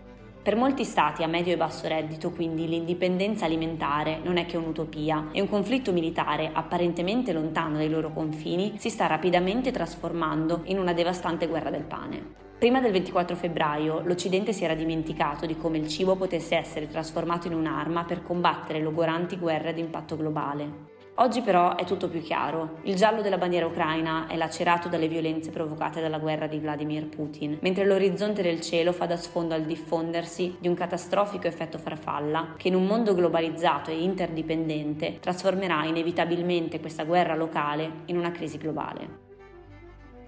Per 0.46 0.54
molti 0.54 0.84
stati 0.84 1.24
a 1.24 1.26
medio 1.26 1.54
e 1.54 1.56
basso 1.56 1.88
reddito, 1.88 2.30
quindi, 2.30 2.68
l'indipendenza 2.68 3.46
alimentare 3.46 4.20
non 4.22 4.36
è 4.36 4.46
che 4.46 4.56
un'utopia 4.56 5.30
e 5.32 5.40
un 5.40 5.48
conflitto 5.48 5.90
militare 5.90 6.50
apparentemente 6.52 7.32
lontano 7.32 7.78
dai 7.78 7.88
loro 7.88 8.12
confini 8.12 8.74
si 8.78 8.88
sta 8.88 9.08
rapidamente 9.08 9.72
trasformando 9.72 10.60
in 10.66 10.78
una 10.78 10.92
devastante 10.92 11.48
guerra 11.48 11.70
del 11.70 11.82
pane. 11.82 12.34
Prima 12.60 12.80
del 12.80 12.92
24 12.92 13.34
febbraio 13.34 14.02
l'Occidente 14.04 14.52
si 14.52 14.62
era 14.62 14.76
dimenticato 14.76 15.46
di 15.46 15.56
come 15.56 15.78
il 15.78 15.88
cibo 15.88 16.14
potesse 16.14 16.54
essere 16.54 16.86
trasformato 16.86 17.48
in 17.48 17.54
un'arma 17.54 18.04
per 18.04 18.22
combattere 18.22 18.80
logoranti 18.80 19.38
guerre 19.38 19.70
ad 19.70 19.78
impatto 19.78 20.16
globale. 20.16 20.94
Oggi 21.18 21.40
però 21.40 21.76
è 21.76 21.84
tutto 21.84 22.10
più 22.10 22.20
chiaro. 22.20 22.80
Il 22.82 22.94
giallo 22.94 23.22
della 23.22 23.38
bandiera 23.38 23.64
ucraina 23.64 24.26
è 24.26 24.36
lacerato 24.36 24.88
dalle 24.88 25.08
violenze 25.08 25.50
provocate 25.50 26.02
dalla 26.02 26.18
guerra 26.18 26.46
di 26.46 26.58
Vladimir 26.58 27.08
Putin, 27.08 27.56
mentre 27.62 27.86
l'orizzonte 27.86 28.42
del 28.42 28.60
cielo 28.60 28.92
fa 28.92 29.06
da 29.06 29.16
sfondo 29.16 29.54
al 29.54 29.62
diffondersi 29.62 30.56
di 30.60 30.68
un 30.68 30.74
catastrofico 30.74 31.46
effetto 31.46 31.78
farfalla 31.78 32.52
che 32.58 32.68
in 32.68 32.74
un 32.74 32.84
mondo 32.84 33.14
globalizzato 33.14 33.90
e 33.90 34.02
interdipendente 34.02 35.18
trasformerà 35.18 35.86
inevitabilmente 35.86 36.80
questa 36.80 37.04
guerra 37.04 37.34
locale 37.34 38.02
in 38.06 38.18
una 38.18 38.30
crisi 38.30 38.58
globale. 38.58 39.24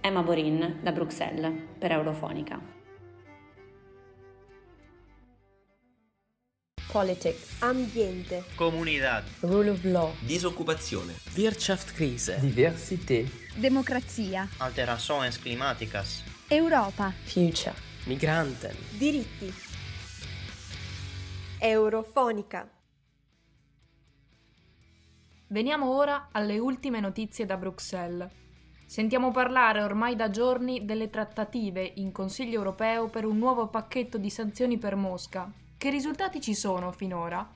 Emma 0.00 0.22
Borin 0.22 0.78
da 0.80 0.92
Bruxelles 0.92 1.52
per 1.78 1.92
Eurofonica. 1.92 2.77
Politics, 6.90 7.60
ambiente, 7.60 8.44
Comunidad. 8.54 9.22
Rule 9.40 9.70
of 9.70 9.84
law. 9.84 10.10
Disoccupazione. 10.20 11.16
Wirtschaftskrise. 11.36 12.38
Diversité. 12.40 13.26
Democrazia. 13.56 14.48
Alterações 14.56 15.36
climáticas. 15.38 16.24
Europa. 16.48 17.12
Future. 17.24 17.74
Migranten. 18.06 18.74
diritti. 18.96 19.52
Eurofonica. 21.60 22.66
Veniamo 25.48 25.94
ora 25.94 26.28
alle 26.32 26.58
ultime 26.58 27.00
notizie 27.00 27.44
da 27.44 27.58
Bruxelles. 27.58 28.30
Sentiamo 28.86 29.30
parlare 29.30 29.82
ormai 29.82 30.16
da 30.16 30.30
giorni 30.30 30.86
delle 30.86 31.10
trattative 31.10 31.92
in 31.96 32.12
Consiglio 32.12 32.56
europeo 32.56 33.08
per 33.08 33.26
un 33.26 33.36
nuovo 33.36 33.68
pacchetto 33.68 34.16
di 34.16 34.30
sanzioni 34.30 34.78
per 34.78 34.96
Mosca, 34.96 35.52
che 35.78 35.90
risultati 35.90 36.40
ci 36.40 36.54
sono 36.54 36.90
finora? 36.90 37.48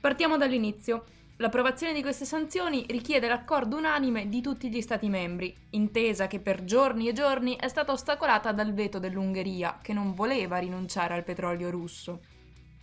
Partiamo 0.00 0.36
dall'inizio. 0.36 1.04
L'approvazione 1.36 1.92
di 1.92 2.02
queste 2.02 2.24
sanzioni 2.24 2.84
richiede 2.88 3.28
l'accordo 3.28 3.76
unanime 3.76 4.28
di 4.28 4.40
tutti 4.40 4.68
gli 4.68 4.80
Stati 4.80 5.08
membri, 5.08 5.56
intesa 5.70 6.26
che 6.26 6.40
per 6.40 6.64
giorni 6.64 7.06
e 7.06 7.12
giorni 7.12 7.54
è 7.54 7.68
stata 7.68 7.92
ostacolata 7.92 8.50
dal 8.50 8.74
veto 8.74 8.98
dell'Ungheria, 8.98 9.78
che 9.80 9.92
non 9.92 10.14
voleva 10.14 10.58
rinunciare 10.58 11.14
al 11.14 11.22
petrolio 11.22 11.70
russo. 11.70 12.22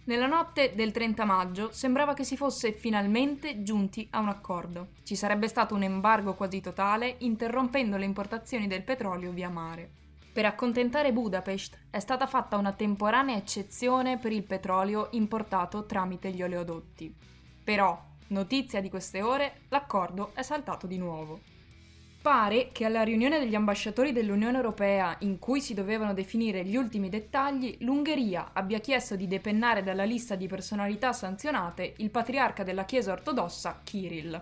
Nella 0.06 0.28
notte 0.28 0.72
del 0.74 0.92
30 0.92 1.26
maggio 1.26 1.72
sembrava 1.74 2.14
che 2.14 2.24
si 2.24 2.38
fosse 2.38 2.72
finalmente 2.72 3.64
giunti 3.64 4.08
a 4.12 4.20
un 4.20 4.30
accordo. 4.30 4.92
Ci 5.04 5.16
sarebbe 5.16 5.50
stato 5.50 5.76
un 5.76 5.84
embargo 5.84 6.34
quasi 6.34 6.62
totale, 6.62 7.18
interrompendo 7.20 7.98
le 7.98 8.06
importazioni 8.06 8.68
del 8.68 8.84
petrolio 8.84 9.32
via 9.32 9.50
mare. 9.50 10.00
Per 10.34 10.46
accontentare 10.46 11.12
Budapest 11.12 11.78
è 11.90 12.00
stata 12.00 12.26
fatta 12.26 12.56
una 12.56 12.72
temporanea 12.72 13.36
eccezione 13.36 14.18
per 14.18 14.32
il 14.32 14.44
petrolio 14.44 15.10
importato 15.12 15.86
tramite 15.86 16.32
gli 16.32 16.42
oleodotti. 16.42 17.14
Però, 17.62 18.02
notizia 18.28 18.80
di 18.80 18.90
queste 18.90 19.22
ore, 19.22 19.64
l'accordo 19.68 20.32
è 20.34 20.42
saltato 20.42 20.88
di 20.88 20.98
nuovo. 20.98 21.42
Pare 22.22 22.70
che 22.72 22.86
alla 22.86 23.04
riunione 23.04 23.40
degli 23.40 23.56
ambasciatori 23.56 24.14
dell'Unione 24.14 24.56
Europea 24.56 25.18
in 25.20 25.38
cui 25.38 25.60
si 25.60 25.74
dovevano 25.74 26.14
definire 26.14 26.64
gli 26.64 26.78
ultimi 26.78 27.10
dettagli, 27.10 27.76
l'Ungheria 27.82 28.52
abbia 28.54 28.80
chiesto 28.80 29.18
di 29.18 29.28
depennare 29.28 29.84
dalla 29.84 30.06
lista 30.06 30.36
di 30.36 30.48
personalità 30.48 31.12
sanzionate 31.12 31.96
il 31.98 32.10
patriarca 32.10 32.64
della 32.64 32.86
Chiesa 32.86 33.12
ortodossa 33.12 33.82
Kirill. 33.84 34.42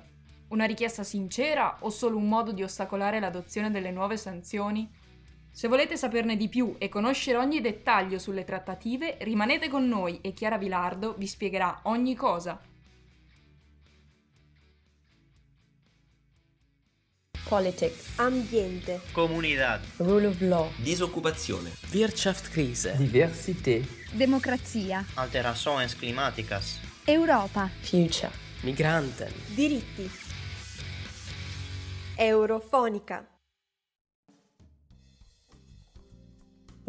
Una 0.49 0.65
richiesta 0.65 1.03
sincera 1.03 1.77
o 1.79 1.89
solo 1.89 2.17
un 2.17 2.27
modo 2.27 2.51
di 2.51 2.61
ostacolare 2.61 3.19
l'adozione 3.19 3.71
delle 3.71 3.91
nuove 3.91 4.17
sanzioni? 4.17 4.98
Se 5.51 5.67
volete 5.67 5.97
saperne 5.97 6.37
di 6.37 6.47
più 6.47 6.75
e 6.77 6.87
conoscere 6.89 7.37
ogni 7.37 7.59
dettaglio 7.61 8.17
sulle 8.19 8.43
trattative, 8.45 9.17
rimanete 9.21 9.67
con 9.67 9.87
noi 9.87 10.19
e 10.21 10.33
Chiara 10.33 10.57
Vilardo 10.57 11.15
vi 11.17 11.27
spiegherà 11.27 11.81
ogni 11.83 12.15
cosa. 12.15 12.61
Politics, 17.49 18.19
ambiente, 18.19 19.01
Comunidad. 19.11 19.81
Rule 19.97 20.27
of 20.27 20.39
law. 20.41 20.69
Disoccupazione. 20.77 21.71
Wirtschaftskrise. 21.91 22.95
Diversité. 22.95 23.81
Democrazia. 24.11 25.03
Alterações 25.15 25.95
climáticas. 25.95 26.79
Europa. 27.05 27.67
Future. 27.81 28.31
Migranten. 28.61 29.33
diritti. 29.55 30.07
Eurofonica. 32.17 33.38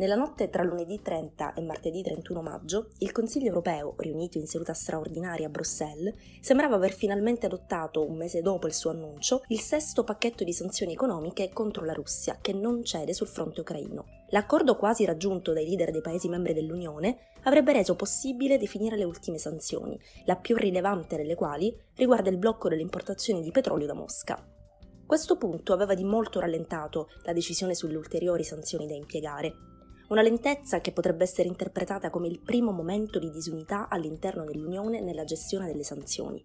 Nella 0.00 0.14
notte 0.14 0.48
tra 0.48 0.62
lunedì 0.62 1.02
30 1.02 1.52
e 1.52 1.60
martedì 1.60 2.00
31 2.00 2.40
maggio, 2.40 2.88
il 3.00 3.12
Consiglio 3.12 3.48
europeo, 3.48 3.96
riunito 3.98 4.38
in 4.38 4.46
seduta 4.46 4.72
straordinaria 4.72 5.48
a 5.48 5.50
Bruxelles, 5.50 6.14
sembrava 6.40 6.76
aver 6.76 6.94
finalmente 6.94 7.44
adottato, 7.44 8.08
un 8.08 8.16
mese 8.16 8.40
dopo 8.40 8.66
il 8.66 8.72
suo 8.72 8.92
annuncio, 8.92 9.42
il 9.48 9.60
sesto 9.60 10.02
pacchetto 10.02 10.42
di 10.42 10.54
sanzioni 10.54 10.94
economiche 10.94 11.50
contro 11.52 11.84
la 11.84 11.92
Russia, 11.92 12.38
che 12.40 12.54
non 12.54 12.82
cede 12.82 13.12
sul 13.12 13.26
fronte 13.26 13.60
ucraino. 13.60 14.06
L'accordo 14.30 14.74
quasi 14.76 15.04
raggiunto 15.04 15.52
dai 15.52 15.66
leader 15.66 15.90
dei 15.90 16.00
Paesi 16.00 16.30
membri 16.30 16.54
dell'Unione 16.54 17.34
avrebbe 17.42 17.74
reso 17.74 17.94
possibile 17.94 18.56
definire 18.56 18.96
le 18.96 19.04
ultime 19.04 19.36
sanzioni, 19.36 20.00
la 20.24 20.36
più 20.36 20.56
rilevante 20.56 21.18
delle 21.18 21.34
quali 21.34 21.78
riguarda 21.96 22.30
il 22.30 22.38
blocco 22.38 22.70
delle 22.70 22.80
importazioni 22.80 23.42
di 23.42 23.50
petrolio 23.50 23.86
da 23.86 23.92
Mosca. 23.92 24.42
Questo 25.04 25.36
punto 25.36 25.74
aveva 25.74 25.92
di 25.92 26.04
molto 26.04 26.40
rallentato 26.40 27.10
la 27.24 27.34
decisione 27.34 27.74
sulle 27.74 27.96
ulteriori 27.96 28.44
sanzioni 28.44 28.86
da 28.86 28.94
impiegare, 28.94 29.68
una 30.10 30.22
lentezza 30.22 30.80
che 30.80 30.90
potrebbe 30.90 31.22
essere 31.22 31.46
interpretata 31.46 32.10
come 32.10 32.26
il 32.26 32.40
primo 32.40 32.72
momento 32.72 33.20
di 33.20 33.30
disunità 33.30 33.88
all'interno 33.88 34.44
dell'Unione 34.44 35.00
nella 35.00 35.22
gestione 35.22 35.66
delle 35.66 35.84
sanzioni. 35.84 36.44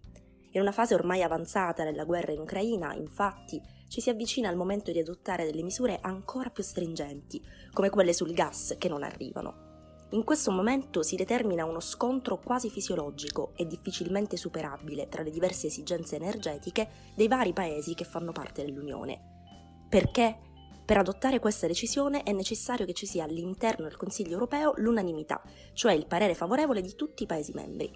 In 0.52 0.60
una 0.60 0.70
fase 0.70 0.94
ormai 0.94 1.22
avanzata 1.22 1.82
della 1.82 2.04
guerra 2.04 2.30
in 2.30 2.38
Ucraina, 2.38 2.94
infatti, 2.94 3.60
ci 3.88 4.00
si 4.00 4.08
avvicina 4.08 4.48
al 4.48 4.56
momento 4.56 4.92
di 4.92 5.00
adottare 5.00 5.44
delle 5.44 5.64
misure 5.64 5.98
ancora 6.00 6.50
più 6.50 6.62
stringenti, 6.62 7.42
come 7.72 7.90
quelle 7.90 8.12
sul 8.12 8.32
gas 8.32 8.76
che 8.78 8.88
non 8.88 9.02
arrivano. 9.02 9.64
In 10.10 10.22
questo 10.22 10.52
momento 10.52 11.02
si 11.02 11.16
determina 11.16 11.64
uno 11.64 11.80
scontro 11.80 12.38
quasi 12.38 12.70
fisiologico 12.70 13.50
e 13.56 13.66
difficilmente 13.66 14.36
superabile 14.36 15.08
tra 15.08 15.24
le 15.24 15.32
diverse 15.32 15.66
esigenze 15.66 16.14
energetiche 16.14 16.88
dei 17.16 17.26
vari 17.26 17.52
paesi 17.52 17.94
che 17.94 18.04
fanno 18.04 18.30
parte 18.30 18.64
dell'Unione. 18.64 19.86
Perché 19.88 20.38
per 20.86 20.98
adottare 20.98 21.40
questa 21.40 21.66
decisione 21.66 22.22
è 22.22 22.30
necessario 22.30 22.86
che 22.86 22.92
ci 22.92 23.06
sia 23.06 23.24
all'interno 23.24 23.86
del 23.86 23.96
Consiglio 23.96 24.34
europeo 24.34 24.72
l'unanimità, 24.76 25.42
cioè 25.72 25.92
il 25.92 26.06
parere 26.06 26.36
favorevole 26.36 26.80
di 26.80 26.94
tutti 26.94 27.24
i 27.24 27.26
Paesi 27.26 27.50
membri. 27.54 27.90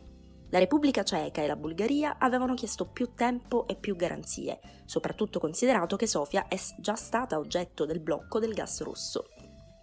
La 0.50 0.59
Repubblica 0.59 1.04
Ceca 1.04 1.40
e 1.40 1.47
la 1.47 1.54
Bulgaria 1.54 2.18
avevano 2.18 2.54
chiesto 2.54 2.87
più 2.87 3.14
tempo 3.14 3.68
e 3.68 3.76
più 3.76 3.94
garanzie, 3.94 4.59
soprattutto 4.87 5.38
considerato 5.38 5.94
che 5.94 6.09
Sofia 6.09 6.49
è 6.49 6.59
già 6.80 6.97
stata 6.97 7.38
oggetto 7.38 7.87
del 7.87 8.00
blocco 8.00 8.40
del 8.40 8.54
gas 8.54 8.82
russo. 8.82 9.26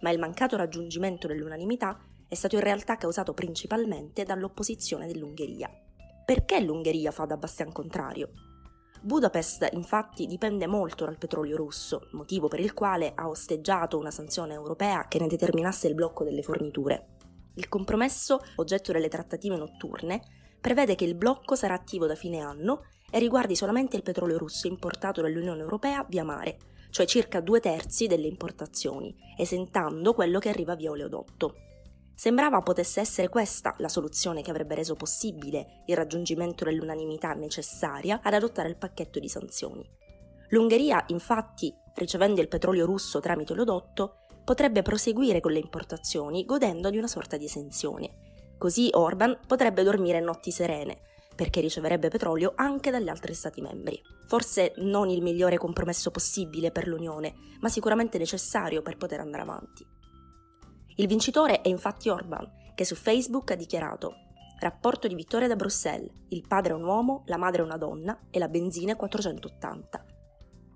Ma 0.02 0.10
il 0.10 0.18
mancato 0.18 0.58
raggiungimento 0.58 1.26
dell'unanimità 1.26 1.98
è 2.28 2.34
stato 2.34 2.56
in 2.56 2.60
realtà 2.60 2.96
causato 2.96 3.32
principalmente 3.32 4.24
dall'opposizione 4.24 5.06
dell'Ungheria. 5.06 5.70
Perché 6.26 6.60
l'Ungheria 6.60 7.10
fa 7.10 7.24
da 7.24 7.38
bastian 7.38 7.72
contrario? 7.72 8.32
Budapest 9.00 9.68
infatti 9.72 10.26
dipende 10.26 10.66
molto 10.66 11.04
dal 11.04 11.18
petrolio 11.18 11.56
russo, 11.56 12.08
motivo 12.12 12.48
per 12.48 12.60
il 12.60 12.74
quale 12.74 13.12
ha 13.14 13.28
osteggiato 13.28 13.96
una 13.96 14.10
sanzione 14.10 14.54
europea 14.54 15.06
che 15.06 15.18
ne 15.20 15.28
determinasse 15.28 15.86
il 15.86 15.94
blocco 15.94 16.24
delle 16.24 16.42
forniture. 16.42 17.16
Il 17.54 17.68
compromesso, 17.68 18.40
oggetto 18.56 18.92
delle 18.92 19.08
trattative 19.08 19.56
notturne, 19.56 20.20
prevede 20.60 20.94
che 20.94 21.04
il 21.04 21.14
blocco 21.14 21.54
sarà 21.54 21.74
attivo 21.74 22.06
da 22.06 22.14
fine 22.14 22.40
anno 22.40 22.82
e 23.10 23.18
riguardi 23.18 23.54
solamente 23.54 23.96
il 23.96 24.02
petrolio 24.02 24.38
russo 24.38 24.66
importato 24.66 25.22
dall'Unione 25.22 25.60
Europea 25.60 26.04
via 26.08 26.24
mare, 26.24 26.58
cioè 26.90 27.06
circa 27.06 27.40
due 27.40 27.60
terzi 27.60 28.06
delle 28.06 28.26
importazioni, 28.26 29.14
esentando 29.36 30.12
quello 30.12 30.38
che 30.38 30.48
arriva 30.48 30.74
via 30.74 30.90
oleodotto. 30.90 31.67
Sembrava 32.18 32.62
potesse 32.62 32.98
essere 32.98 33.28
questa 33.28 33.76
la 33.78 33.88
soluzione 33.88 34.42
che 34.42 34.50
avrebbe 34.50 34.74
reso 34.74 34.96
possibile 34.96 35.84
il 35.86 35.94
raggiungimento 35.94 36.64
dell'unanimità 36.64 37.32
necessaria 37.34 38.18
ad 38.20 38.34
adottare 38.34 38.68
il 38.68 38.76
pacchetto 38.76 39.20
di 39.20 39.28
sanzioni. 39.28 39.88
L'Ungheria, 40.48 41.04
infatti, 41.08 41.72
ricevendo 41.94 42.40
il 42.40 42.48
petrolio 42.48 42.86
russo 42.86 43.20
tramite 43.20 43.54
l'odotto, 43.54 44.24
potrebbe 44.42 44.82
proseguire 44.82 45.38
con 45.38 45.52
le 45.52 45.60
importazioni 45.60 46.44
godendo 46.44 46.90
di 46.90 46.98
una 46.98 47.06
sorta 47.06 47.36
di 47.36 47.44
esenzione. 47.44 48.56
Così 48.58 48.88
Orban 48.94 49.38
potrebbe 49.46 49.84
dormire 49.84 50.18
notti 50.18 50.50
serene, 50.50 51.02
perché 51.36 51.60
riceverebbe 51.60 52.08
petrolio 52.08 52.52
anche 52.56 52.90
dagli 52.90 53.08
altri 53.08 53.32
Stati 53.32 53.60
membri. 53.60 53.96
Forse 54.26 54.72
non 54.78 55.08
il 55.08 55.22
migliore 55.22 55.56
compromesso 55.56 56.10
possibile 56.10 56.72
per 56.72 56.88
l'Unione, 56.88 57.32
ma 57.60 57.68
sicuramente 57.68 58.18
necessario 58.18 58.82
per 58.82 58.96
poter 58.96 59.20
andare 59.20 59.42
avanti. 59.44 59.97
Il 61.00 61.06
vincitore 61.06 61.60
è 61.60 61.68
infatti 61.68 62.08
Orban, 62.08 62.72
che 62.74 62.84
su 62.84 62.96
Facebook 62.96 63.52
ha 63.52 63.54
dichiarato 63.54 64.16
Rapporto 64.58 65.06
di 65.06 65.14
vittoria 65.14 65.46
da 65.46 65.54
Bruxelles, 65.54 66.10
il 66.30 66.44
padre 66.44 66.72
è 66.72 66.74
un 66.74 66.82
uomo, 66.82 67.22
la 67.26 67.36
madre 67.36 67.62
è 67.62 67.64
una 67.64 67.76
donna 67.76 68.18
e 68.28 68.40
la 68.40 68.48
benzina 68.48 68.94
è 68.94 68.96
480. 68.96 70.04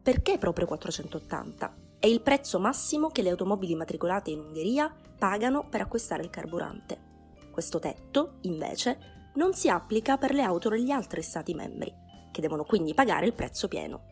Perché 0.00 0.38
proprio 0.38 0.66
480? 0.66 1.74
È 1.98 2.06
il 2.06 2.20
prezzo 2.20 2.60
massimo 2.60 3.08
che 3.08 3.22
le 3.22 3.30
automobili 3.30 3.74
matricolate 3.74 4.30
in 4.30 4.38
Ungheria 4.38 4.94
pagano 5.18 5.66
per 5.68 5.80
acquistare 5.80 6.22
il 6.22 6.30
carburante. 6.30 7.10
Questo 7.50 7.80
tetto, 7.80 8.34
invece, 8.42 9.32
non 9.34 9.54
si 9.54 9.68
applica 9.68 10.18
per 10.18 10.34
le 10.34 10.42
auto 10.42 10.68
degli 10.68 10.92
altri 10.92 11.22
Stati 11.22 11.52
membri, 11.52 11.92
che 12.30 12.40
devono 12.40 12.62
quindi 12.62 12.94
pagare 12.94 13.26
il 13.26 13.34
prezzo 13.34 13.66
pieno. 13.66 14.11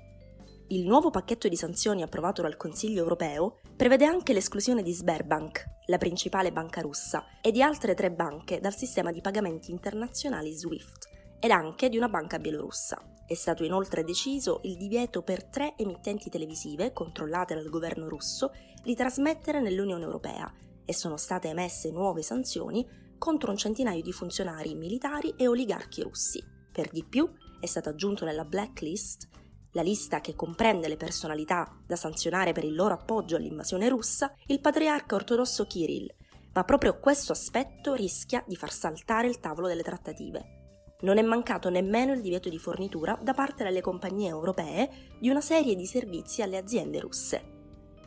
Il 0.72 0.86
nuovo 0.86 1.10
pacchetto 1.10 1.48
di 1.48 1.56
sanzioni 1.56 2.02
approvato 2.02 2.42
dal 2.42 2.56
Consiglio 2.56 3.00
europeo 3.00 3.58
prevede 3.74 4.04
anche 4.04 4.32
l'esclusione 4.32 4.84
di 4.84 4.92
Sberbank, 4.92 5.64
la 5.86 5.98
principale 5.98 6.52
banca 6.52 6.80
russa, 6.80 7.40
e 7.40 7.50
di 7.50 7.60
altre 7.60 7.94
tre 7.94 8.12
banche 8.12 8.60
dal 8.60 8.76
sistema 8.76 9.10
di 9.10 9.20
pagamenti 9.20 9.72
internazionali 9.72 10.52
SWIFT, 10.52 11.08
ed 11.40 11.50
anche 11.50 11.88
di 11.88 11.96
una 11.96 12.08
banca 12.08 12.38
bielorussa. 12.38 13.02
È 13.26 13.34
stato 13.34 13.64
inoltre 13.64 14.04
deciso 14.04 14.60
il 14.62 14.76
divieto 14.76 15.22
per 15.22 15.42
tre 15.42 15.74
emittenti 15.76 16.30
televisive 16.30 16.92
controllate 16.92 17.56
dal 17.56 17.68
governo 17.68 18.08
russo 18.08 18.52
di 18.84 18.94
trasmettere 18.94 19.60
nell'Unione 19.60 20.04
Europea 20.04 20.54
e 20.84 20.94
sono 20.94 21.16
state 21.16 21.48
emesse 21.48 21.90
nuove 21.90 22.22
sanzioni 22.22 22.86
contro 23.18 23.50
un 23.50 23.56
centinaio 23.56 24.02
di 24.02 24.12
funzionari 24.12 24.76
militari 24.76 25.34
e 25.36 25.48
oligarchi 25.48 26.02
russi. 26.02 26.40
Per 26.70 26.90
di 26.92 27.04
più, 27.04 27.28
è 27.58 27.66
stato 27.66 27.88
aggiunto 27.88 28.24
nella 28.24 28.44
blacklist, 28.44 29.28
la 29.72 29.82
lista 29.82 30.20
che 30.20 30.34
comprende 30.34 30.88
le 30.88 30.96
personalità 30.96 31.76
da 31.86 31.96
sanzionare 31.96 32.52
per 32.52 32.64
il 32.64 32.74
loro 32.74 32.94
appoggio 32.94 33.36
all'invasione 33.36 33.88
russa, 33.88 34.34
il 34.46 34.60
patriarca 34.60 35.14
ortodosso 35.14 35.66
Kirill, 35.66 36.08
ma 36.52 36.64
proprio 36.64 36.98
questo 36.98 37.32
aspetto 37.32 37.94
rischia 37.94 38.42
di 38.46 38.56
far 38.56 38.72
saltare 38.72 39.28
il 39.28 39.38
tavolo 39.38 39.68
delle 39.68 39.82
trattative. 39.82 40.58
Non 41.02 41.16
è 41.16 41.22
mancato 41.22 41.70
nemmeno 41.70 42.12
il 42.12 42.20
divieto 42.20 42.48
di 42.48 42.58
fornitura 42.58 43.18
da 43.22 43.32
parte 43.32 43.64
delle 43.64 43.80
compagnie 43.80 44.28
europee 44.28 45.16
di 45.18 45.30
una 45.30 45.40
serie 45.40 45.74
di 45.74 45.86
servizi 45.86 46.42
alle 46.42 46.58
aziende 46.58 47.00
russe. 47.00 47.58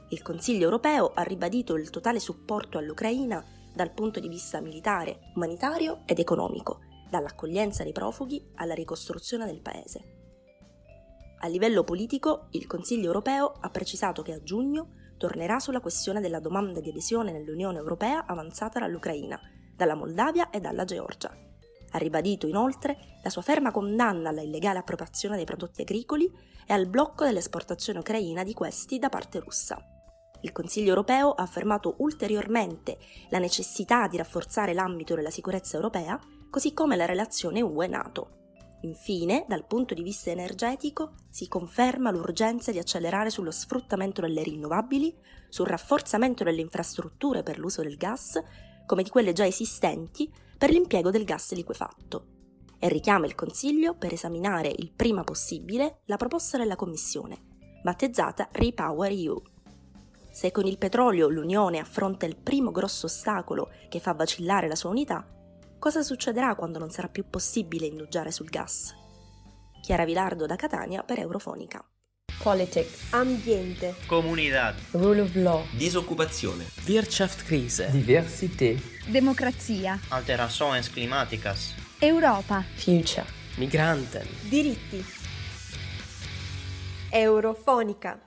Il 0.09 0.21
Consiglio 0.21 0.65
europeo 0.65 1.11
ha 1.15 1.23
ribadito 1.23 1.75
il 1.75 1.89
totale 1.89 2.19
supporto 2.19 2.77
all'Ucraina 2.77 3.43
dal 3.73 3.91
punto 3.93 4.19
di 4.19 4.27
vista 4.27 4.59
militare, 4.59 5.31
umanitario 5.33 6.03
ed 6.05 6.19
economico, 6.19 6.81
dall'accoglienza 7.09 7.81
dei 7.81 7.93
profughi 7.93 8.51
alla 8.55 8.75
ricostruzione 8.75 9.45
del 9.45 9.61
paese. 9.61 10.22
A 11.43 11.47
livello 11.47 11.83
politico, 11.83 12.47
il 12.51 12.65
Consiglio 12.67 13.07
europeo 13.07 13.53
ha 13.59 13.69
precisato 13.69 14.21
che 14.21 14.31
a 14.31 14.41
giugno 14.41 15.15
tornerà 15.17 15.59
sulla 15.59 15.81
questione 15.81 16.21
della 16.21 16.39
domanda 16.39 16.79
di 16.79 16.89
adesione 16.89 17.33
nell'Unione 17.33 17.77
europea 17.77 18.25
avanzata 18.25 18.79
dall'Ucraina, 18.79 19.37
dalla 19.75 19.95
Moldavia 19.95 20.49
e 20.49 20.61
dalla 20.61 20.85
Georgia. 20.85 21.35
Ha 21.91 21.97
ribadito 21.97 22.47
inoltre 22.47 23.19
la 23.21 23.29
sua 23.29 23.41
ferma 23.41 23.71
condanna 23.71 24.29
alla 24.29 24.41
illegale 24.41 24.79
appropriazione 24.79 25.35
dei 25.35 25.45
prodotti 25.45 25.81
agricoli 25.81 26.31
e 26.65 26.73
al 26.73 26.87
blocco 26.87 27.25
dell'esportazione 27.25 27.99
ucraina 27.99 28.43
di 28.43 28.53
questi 28.53 28.97
da 28.97 29.09
parte 29.09 29.39
russa 29.39 29.77
il 30.43 30.51
Consiglio 30.51 30.89
europeo 30.89 31.31
ha 31.31 31.43
affermato 31.43 31.95
ulteriormente 31.99 32.97
la 33.29 33.39
necessità 33.39 34.07
di 34.07 34.17
rafforzare 34.17 34.73
l'ambito 34.73 35.15
della 35.15 35.29
sicurezza 35.29 35.77
europea, 35.77 36.19
così 36.49 36.73
come 36.73 36.95
la 36.95 37.05
relazione 37.05 37.61
UE-NATO. 37.61 38.42
Infine, 38.83 39.45
dal 39.47 39.65
punto 39.65 39.93
di 39.93 40.03
vista 40.03 40.29
energetico, 40.29 41.13
si 41.29 41.47
conferma 41.47 42.11
l'urgenza 42.11 42.71
di 42.71 42.79
accelerare 42.79 43.29
sullo 43.29 43.51
sfruttamento 43.51 44.19
delle 44.19 44.43
rinnovabili, 44.43 45.15
sul 45.47 45.67
rafforzamento 45.67 46.43
delle 46.43 46.59
infrastrutture 46.59 47.43
per 47.43 47.59
l'uso 47.59 47.81
del 47.81 47.95
gas, 47.95 48.41
come 48.85 49.03
di 49.03 49.09
quelle 49.09 49.31
già 49.31 49.45
esistenti, 49.45 50.29
per 50.57 50.69
l'impiego 50.69 51.11
del 51.11 51.23
gas 51.23 51.53
liquefatto. 51.53 52.27
E 52.77 52.89
richiama 52.89 53.25
il 53.25 53.35
Consiglio 53.35 53.95
per 53.95 54.11
esaminare 54.11 54.73
il 54.75 54.91
prima 54.91 55.23
possibile 55.23 56.01
la 56.05 56.17
proposta 56.17 56.57
della 56.57 56.75
Commissione, 56.75 57.37
battezzata 57.81 58.49
Repower 58.51 59.11
EU. 59.11 59.41
Se 60.29 60.51
con 60.51 60.65
il 60.65 60.77
petrolio 60.77 61.29
l'Unione 61.29 61.79
affronta 61.79 62.25
il 62.25 62.35
primo 62.35 62.71
grosso 62.71 63.05
ostacolo 63.05 63.69
che 63.87 64.01
fa 64.01 64.13
vacillare 64.13 64.67
la 64.67 64.75
sua 64.75 64.89
unità, 64.89 65.25
cosa 65.83 66.01
succederà 66.01 66.55
quando 66.55 66.79
non 66.79 66.91
sarà 66.91 67.09
più 67.09 67.25
possibile 67.29 67.85
indugiare 67.85 68.31
sul 68.31 68.47
gas? 68.47 68.95
Chiara 69.81 70.05
Vilardo 70.05 70.45
da 70.45 70.55
Catania 70.55 71.03
per 71.03 71.19
Eurofonica. 71.19 71.85
Politics, 72.41 73.11
ambiente, 73.11 73.93
Comunidad. 74.05 74.75
Rule 74.91 75.19
of 75.19 75.35
law. 75.35 75.65
Disoccupazione. 75.75 76.63
Wirtschaftskrise. 76.87 77.89
Diversität. 77.91 78.81
Democrazia. 79.09 79.99
Alterações 80.07 80.89
climáticas. 80.89 81.75
Europa. 81.99 82.63
Future. 82.75 83.25
Migranten. 83.57 84.25
diritti. 84.47 85.03
Eurofonica. 87.09 88.21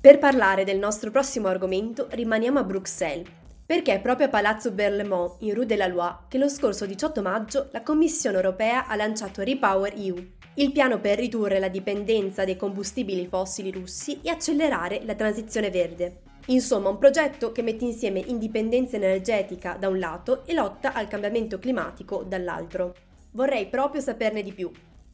Per 0.00 0.18
parlare 0.20 0.62
del 0.62 0.78
nostro 0.78 1.10
prossimo 1.10 1.48
argomento 1.48 2.06
rimaniamo 2.12 2.60
a 2.60 2.62
Bruxelles, 2.62 3.26
perché 3.70 3.94
è 3.94 4.00
proprio 4.00 4.26
a 4.26 4.30
Palazzo 4.30 4.72
Berlemont, 4.72 5.36
in 5.42 5.54
Rue 5.54 5.64
de 5.64 5.76
la 5.76 5.86
Loi, 5.86 6.12
che 6.26 6.38
lo 6.38 6.48
scorso 6.48 6.86
18 6.86 7.22
maggio 7.22 7.68
la 7.70 7.84
Commissione 7.84 8.34
europea 8.34 8.88
ha 8.88 8.96
lanciato 8.96 9.44
Repower 9.44 9.94
EU, 9.96 10.16
il 10.54 10.72
piano 10.72 10.98
per 10.98 11.20
ridurre 11.20 11.60
la 11.60 11.68
dipendenza 11.68 12.44
dai 12.44 12.56
combustibili 12.56 13.28
fossili 13.28 13.70
russi 13.70 14.18
e 14.22 14.30
accelerare 14.30 15.02
la 15.04 15.14
transizione 15.14 15.70
verde. 15.70 16.22
Insomma, 16.46 16.88
un 16.88 16.98
progetto 16.98 17.52
che 17.52 17.62
mette 17.62 17.84
insieme 17.84 18.18
indipendenza 18.18 18.96
energetica 18.96 19.76
da 19.78 19.86
un 19.86 20.00
lato 20.00 20.44
e 20.46 20.52
lotta 20.52 20.92
al 20.92 21.06
cambiamento 21.06 21.60
climatico 21.60 22.24
dall'altro. 22.26 22.96
Vorrei 23.30 23.68
proprio 23.68 24.00
saperne 24.00 24.42
di 24.42 24.52
più. 24.52 24.68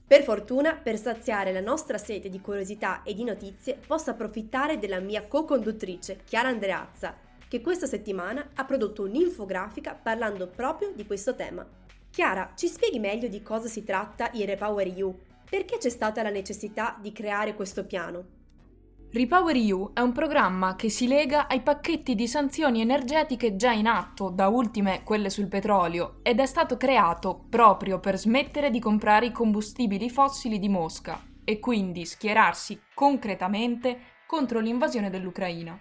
Per 0.07 0.23
fortuna, 0.23 0.81
per 0.83 0.97
saziare 0.97 1.53
la 1.53 1.61
nostra 1.61 1.99
sete 1.99 2.31
di 2.31 2.41
curiosità 2.41 3.03
e 3.03 3.13
di 3.13 3.23
notizie, 3.23 3.79
posso 3.87 4.09
approfittare 4.09 4.79
della 4.79 5.01
mia 5.01 5.27
co-conduttrice, 5.27 6.21
Chiara 6.25 6.49
Andreazza, 6.49 7.26
che 7.49 7.61
questa 7.61 7.87
settimana 7.87 8.51
ha 8.55 8.65
prodotto 8.65 9.03
un'infografica 9.03 9.95
parlando 9.95 10.49
proprio 10.49 10.93
di 10.95 11.07
questo 11.07 11.35
tema. 11.35 11.67
Chiara, 12.11 12.53
ci 12.55 12.67
spieghi 12.67 12.99
meglio 12.99 13.29
di 13.29 13.43
cosa 13.43 13.69
si 13.69 13.85
tratta 13.85 14.31
il 14.33 14.47
Repower 14.47 14.87
EU? 14.87 15.15
Perché 15.49 15.79
c'è 15.79 15.91
stata 15.91 16.23
la 16.23 16.31
necessità 16.31 16.97
di 17.01 17.13
creare 17.13 17.55
questo 17.55 17.85
piano? 17.85 18.35
Repower 19.13 19.55
EU 19.55 19.93
è 19.93 20.01
un 20.01 20.13
programma 20.13 20.75
che 20.77 20.91
si 20.91 21.07
lega 21.07 21.47
ai 21.47 21.63
pacchetti 21.63 22.15
di 22.15 22.27
sanzioni 22.27 22.81
energetiche 22.81 23.57
già 23.57 23.71
in 23.71 23.87
atto, 23.87 24.29
da 24.29 24.49
ultime 24.49 25.03
quelle 25.05 25.31
sul 25.31 25.47
petrolio, 25.47 26.19
ed 26.23 26.41
è 26.41 26.47
stato 26.47 26.77
creato 26.77 27.47
proprio 27.49 28.01
per 28.01 28.19
smettere 28.19 28.71
di 28.71 28.81
comprare 28.81 29.27
i 29.27 29.33
combustibili 29.33 30.11
fossili 30.11 30.59
di 30.59 30.69
Mosca 30.69 31.23
e 31.45 31.61
quindi 31.61 32.05
schierarsi 32.05 32.81
concretamente 32.93 33.99
contro 34.27 34.59
l'invasione 34.59 35.09
dell'Ucraina. 35.09 35.79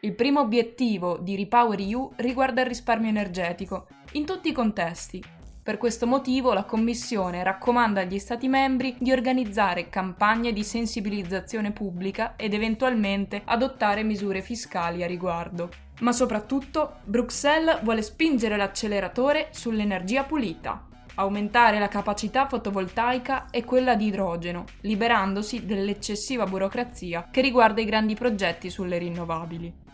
Il 0.00 0.14
primo 0.14 0.40
obiettivo 0.40 1.16
di 1.16 1.36
Repower 1.36 1.80
EU 1.80 2.12
riguarda 2.16 2.60
il 2.60 2.66
risparmio 2.66 3.08
energetico, 3.08 3.86
in 4.12 4.26
tutti 4.26 4.50
i 4.50 4.52
contesti, 4.52 5.24
per 5.62 5.78
questo 5.78 6.06
motivo 6.06 6.52
la 6.52 6.64
Commissione 6.64 7.42
raccomanda 7.42 8.02
agli 8.02 8.18
Stati 8.18 8.46
membri 8.46 8.94
di 9.00 9.10
organizzare 9.10 9.88
campagne 9.88 10.52
di 10.52 10.62
sensibilizzazione 10.62 11.72
pubblica 11.72 12.34
ed 12.36 12.52
eventualmente 12.52 13.40
adottare 13.46 14.02
misure 14.02 14.42
fiscali 14.42 15.02
a 15.02 15.06
riguardo. 15.06 15.70
Ma 16.00 16.12
soprattutto 16.12 16.98
Bruxelles 17.04 17.82
vuole 17.82 18.02
spingere 18.02 18.58
l'acceleratore 18.58 19.48
sull'energia 19.50 20.24
pulita, 20.24 20.86
aumentare 21.14 21.78
la 21.78 21.88
capacità 21.88 22.46
fotovoltaica 22.46 23.46
e 23.50 23.64
quella 23.64 23.94
di 23.94 24.06
idrogeno, 24.06 24.66
liberandosi 24.82 25.64
dell'eccessiva 25.64 26.44
burocrazia 26.44 27.28
che 27.30 27.40
riguarda 27.40 27.80
i 27.80 27.86
grandi 27.86 28.14
progetti 28.14 28.68
sulle 28.68 28.98
rinnovabili. 28.98 29.84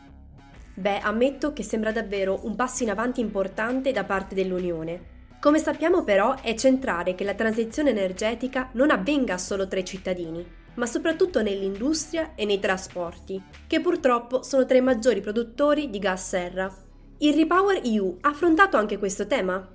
Beh, 0.75 1.01
ammetto 1.01 1.53
che 1.53 1.63
sembra 1.63 1.93
davvero 1.93 2.41
un 2.45 2.57
passo 2.57 2.83
in 2.83 2.91
avanti 2.91 3.21
importante 3.21 3.93
da 3.93 4.05
parte 4.05 4.35
dell'Unione. 4.35 5.11
Come 5.39 5.59
sappiamo 5.59 6.03
però 6.03 6.41
è 6.41 6.55
centrale 6.55 7.15
che 7.15 7.25
la 7.25 7.35
transizione 7.35 7.91
energetica 7.91 8.71
non 8.73 8.91
avvenga 8.91 9.37
solo 9.37 9.69
tra 9.69 9.81
i 9.81 9.85
cittadini, 9.85 10.47
ma 10.75 10.87
soprattutto 10.87 11.43
nell'industria 11.43 12.35
e 12.35 12.45
nei 12.47 12.59
trasporti, 12.59 13.43
che 13.67 13.81
purtroppo 13.81 14.43
sono 14.43 14.65
tra 14.65 14.79
i 14.79 14.83
maggiori 14.83 15.21
produttori 15.21 15.91
di 15.91 15.99
gas 15.99 16.29
serra. 16.29 16.75
Il 17.19 17.35
Repower 17.35 17.81
EU 17.85 18.19
ha 18.23 18.31
affrontato 18.31 18.77
anche 18.77 18.99
questo 18.99 19.27
tema? 19.27 19.69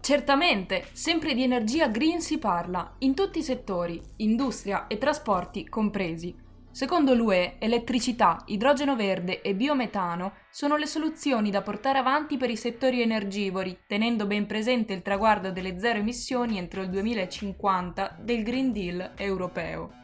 Certamente, 0.00 0.86
sempre 0.92 1.34
di 1.34 1.44
energia 1.44 1.86
green 1.86 2.20
si 2.20 2.38
parla, 2.38 2.94
in 2.98 3.14
tutti 3.14 3.38
i 3.38 3.42
settori, 3.44 4.02
industria 4.16 4.88
e 4.88 4.98
trasporti 4.98 5.68
compresi. 5.68 6.34
Secondo 6.72 7.12
l'UE, 7.12 7.56
elettricità, 7.58 8.42
idrogeno 8.46 8.96
verde 8.96 9.42
e 9.42 9.54
biometano 9.54 10.32
sono 10.50 10.76
le 10.76 10.86
soluzioni 10.86 11.50
da 11.50 11.60
portare 11.60 11.98
avanti 11.98 12.38
per 12.38 12.48
i 12.48 12.56
settori 12.56 13.02
energivori, 13.02 13.80
tenendo 13.86 14.24
ben 14.24 14.46
presente 14.46 14.94
il 14.94 15.02
traguardo 15.02 15.52
delle 15.52 15.78
zero 15.78 15.98
emissioni 15.98 16.56
entro 16.56 16.80
il 16.80 16.88
2050 16.88 18.16
del 18.22 18.42
Green 18.42 18.72
Deal 18.72 19.10
europeo. 19.18 20.00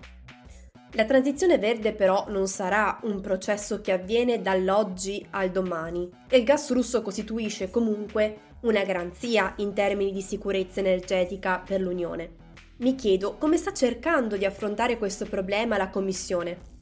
La 0.92 1.06
transizione 1.06 1.56
verde 1.56 1.94
però 1.94 2.26
non 2.28 2.46
sarà 2.46 3.00
un 3.04 3.22
processo 3.22 3.80
che 3.80 3.92
avviene 3.92 4.42
dall'oggi 4.42 5.26
al 5.30 5.50
domani 5.50 6.10
e 6.28 6.36
il 6.36 6.44
gas 6.44 6.70
russo 6.70 7.00
costituisce 7.00 7.70
comunque 7.70 8.40
una 8.60 8.84
garanzia 8.84 9.54
in 9.56 9.72
termini 9.72 10.12
di 10.12 10.20
sicurezza 10.20 10.80
energetica 10.80 11.62
per 11.64 11.80
l'Unione. 11.80 12.47
Mi 12.80 12.94
chiedo 12.94 13.36
come 13.38 13.56
sta 13.56 13.72
cercando 13.72 14.36
di 14.36 14.44
affrontare 14.44 14.98
questo 14.98 15.24
problema 15.24 15.76
la 15.76 15.90
Commissione. 15.90 16.76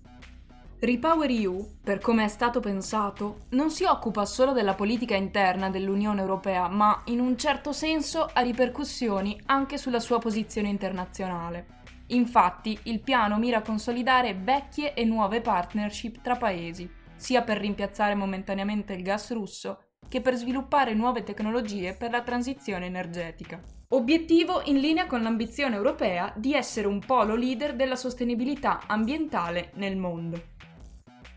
Repower 0.79 1.31
EU, 1.31 1.79
per 1.83 2.01
come 2.01 2.25
è 2.25 2.29
stato 2.29 2.61
pensato, 2.61 3.47
non 3.53 3.71
si 3.71 3.85
occupa 3.85 4.27
solo 4.27 4.53
della 4.53 4.75
politica 4.75 5.17
interna 5.17 5.71
dell'Unione 5.71 6.21
Europea, 6.21 6.69
ma 6.69 7.01
in 7.07 7.19
un 7.19 7.39
certo 7.39 7.73
senso 7.73 8.29
ha 8.31 8.43
ripercussioni 8.43 9.41
anche 9.47 9.79
sulla 9.79 9.99
sua 9.99 10.19
posizione 10.19 10.69
internazionale. 10.69 11.83
Infatti, 12.09 12.79
il 12.83 13.01
piano 13.01 13.39
mira 13.39 13.59
a 13.59 13.63
consolidare 13.63 14.35
vecchie 14.35 14.93
e 14.93 15.03
nuove 15.07 15.41
partnership 15.41 16.21
tra 16.21 16.37
paesi, 16.37 16.87
sia 17.17 17.41
per 17.41 17.57
rimpiazzare 17.57 18.15
momentaneamente 18.15 18.93
il 18.93 19.03
gas 19.03 19.33
russo, 19.33 19.85
che 20.07 20.21
per 20.21 20.35
sviluppare 20.35 20.93
nuove 20.93 21.23
tecnologie 21.23 21.95
per 21.95 22.11
la 22.11 22.21
transizione 22.21 22.85
energetica. 22.85 23.76
Obiettivo 23.91 24.63
in 24.65 24.81
linea 24.81 25.07
con 25.07 25.23
l'ambizione 25.23 25.77
europea 25.77 26.33
di 26.35 26.55
essere 26.55 26.89
un 26.89 26.99
polo 26.99 27.37
leader 27.37 27.77
della 27.77 27.95
sostenibilità 27.95 28.81
ambientale 28.89 29.71
nel 29.75 29.97
mondo. 29.97 30.55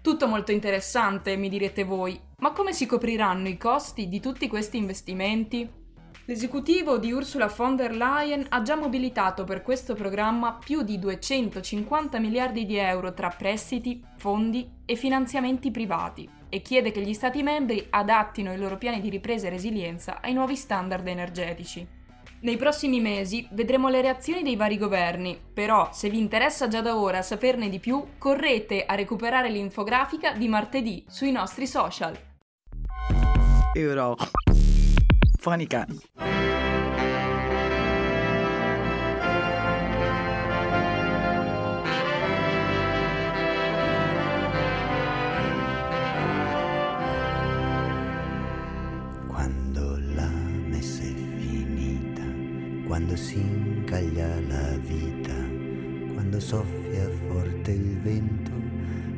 Tutto 0.01 0.27
molto 0.27 0.51
interessante, 0.51 1.35
mi 1.35 1.47
direte 1.47 1.83
voi, 1.83 2.19
ma 2.39 2.51
come 2.51 2.73
si 2.73 2.87
copriranno 2.87 3.47
i 3.49 3.57
costi 3.57 4.09
di 4.09 4.19
tutti 4.19 4.47
questi 4.47 4.77
investimenti? 4.77 5.69
L'esecutivo 6.25 6.97
di 6.97 7.11
Ursula 7.11 7.45
von 7.55 7.75
der 7.75 7.95
Leyen 7.95 8.43
ha 8.49 8.63
già 8.63 8.75
mobilitato 8.75 9.43
per 9.43 9.61
questo 9.61 9.93
programma 9.93 10.53
più 10.53 10.81
di 10.81 10.97
250 10.97 12.17
miliardi 12.17 12.65
di 12.65 12.77
euro 12.77 13.13
tra 13.13 13.29
prestiti, 13.29 14.03
fondi 14.17 14.67
e 14.85 14.95
finanziamenti 14.95 15.69
privati 15.69 16.27
e 16.49 16.63
chiede 16.63 16.89
che 16.89 17.01
gli 17.01 17.13
Stati 17.13 17.43
membri 17.43 17.85
adattino 17.91 18.51
i 18.51 18.57
loro 18.57 18.79
piani 18.79 19.01
di 19.01 19.09
ripresa 19.09 19.45
e 19.45 19.51
resilienza 19.51 20.19
ai 20.19 20.33
nuovi 20.33 20.55
standard 20.55 21.07
energetici. 21.07 21.97
Nei 22.41 22.55
prossimi 22.55 23.01
mesi 23.01 23.45
vedremo 23.51 23.89
le 23.89 24.01
reazioni 24.01 24.43
dei 24.43 24.55
vari 24.55 24.77
governi, 24.77 25.37
però 25.53 25.89
se 25.91 26.09
vi 26.09 26.19
interessa 26.19 26.69
già 26.69 26.79
da 26.79 26.97
ora 26.97 27.21
saperne 27.21 27.67
di 27.67 27.79
più, 27.79 28.11
correte 28.17 28.85
a 28.85 28.95
recuperare 28.95 29.49
l'infografica 29.49 30.31
di 30.31 30.47
martedì 30.47 31.03
sui 31.07 31.31
nostri 31.31 31.67
social. 31.67 32.17
Euro. 33.73 34.15
Fonica. 35.37 35.85
Quando 52.89 53.15
si 53.15 53.37
incaglia 53.39 54.41
la 54.47 54.75
vita, 54.77 55.35
quando 56.15 56.39
soffia 56.39 57.07
forte 57.27 57.69
il 57.73 57.99
vento, 57.99 58.51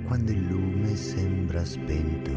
quando 0.07 0.33
il 0.33 0.45
lume 0.45 0.93
sembra 0.97 1.63
spento 1.63 2.33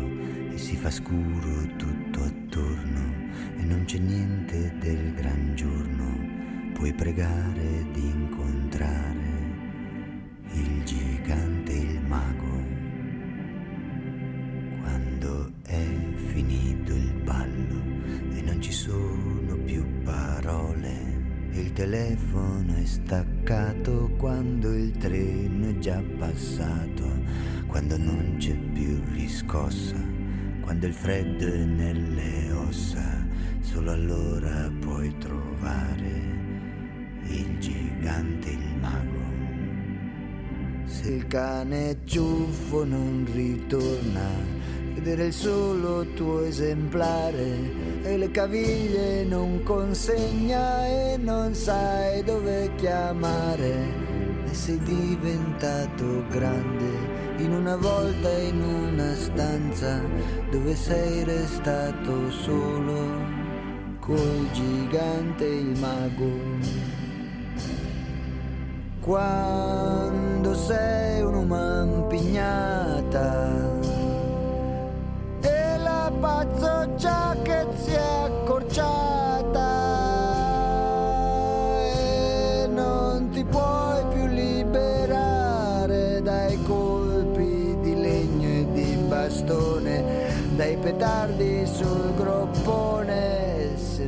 e 0.53 0.57
si 0.57 0.77
fa 0.77 0.93
scuro 0.93 1.67
tutto 1.77 2.23
attorno 2.23 3.33
e 3.57 3.65
non 3.65 3.83
c'è 3.85 3.99
niente 3.99 4.77
del 4.79 5.13
gran 5.15 5.57
giorno, 5.57 6.73
puoi 6.73 6.93
pregare 6.93 7.85
di 7.91 8.07
incontrare 8.07 9.33
il 10.53 10.85
gigante, 10.85 11.54
passato, 26.35 27.05
quando 27.69 27.97
non 27.97 28.35
c'è 28.39 28.57
più 28.73 29.01
riscossa, 29.13 29.97
quando 30.63 30.87
il 30.87 30.93
freddo 30.93 31.47
è 31.47 31.65
nelle 31.65 32.51
ossa, 32.53 33.25
solo 33.61 33.93
allora 33.93 34.71
puoi 34.81 35.15
trovare 35.19 36.33
il 37.27 37.59
gigante, 37.59 38.51
il 38.51 38.77
mago. 38.81 39.23
Se 40.87 41.09
il 41.09 41.27
cane 41.29 41.99
ciuffo 42.05 42.85
non 42.85 43.27
ritorna, 43.33 44.29
vedere 44.95 45.27
il 45.27 45.33
solo 45.33 46.05
tuo 46.15 46.45
esemplare 46.45 48.03
e 48.03 48.17
le 48.17 48.31
caviglie 48.31 49.25
non 49.25 49.63
consegna 49.63 50.87
e 50.87 51.17
non 51.17 51.55
sai 51.55 52.23
dove 52.25 52.71
chiamare 52.77 54.14
sei 54.55 54.79
diventato 54.79 56.25
grande 56.31 57.35
in 57.39 57.53
una 57.53 57.77
volta 57.77 58.31
in 58.39 58.63
una 58.63 59.15
stanza 59.15 60.01
dove 60.51 60.75
sei 60.77 61.25
restato 61.25 62.31
solo 62.31 63.33
col 63.99 64.49
gigante 64.53 65.45
il 65.45 65.79
mago. 65.79 66.31
Quando 69.01 70.55
sei 70.55 71.23
un'umana 71.23 72.03
pignata 72.03 73.75
pazzo 76.25 76.95
già 76.97 77.37
che 77.43 77.67
si 77.77 77.91
è 77.91 77.99
accorciata 77.99 79.24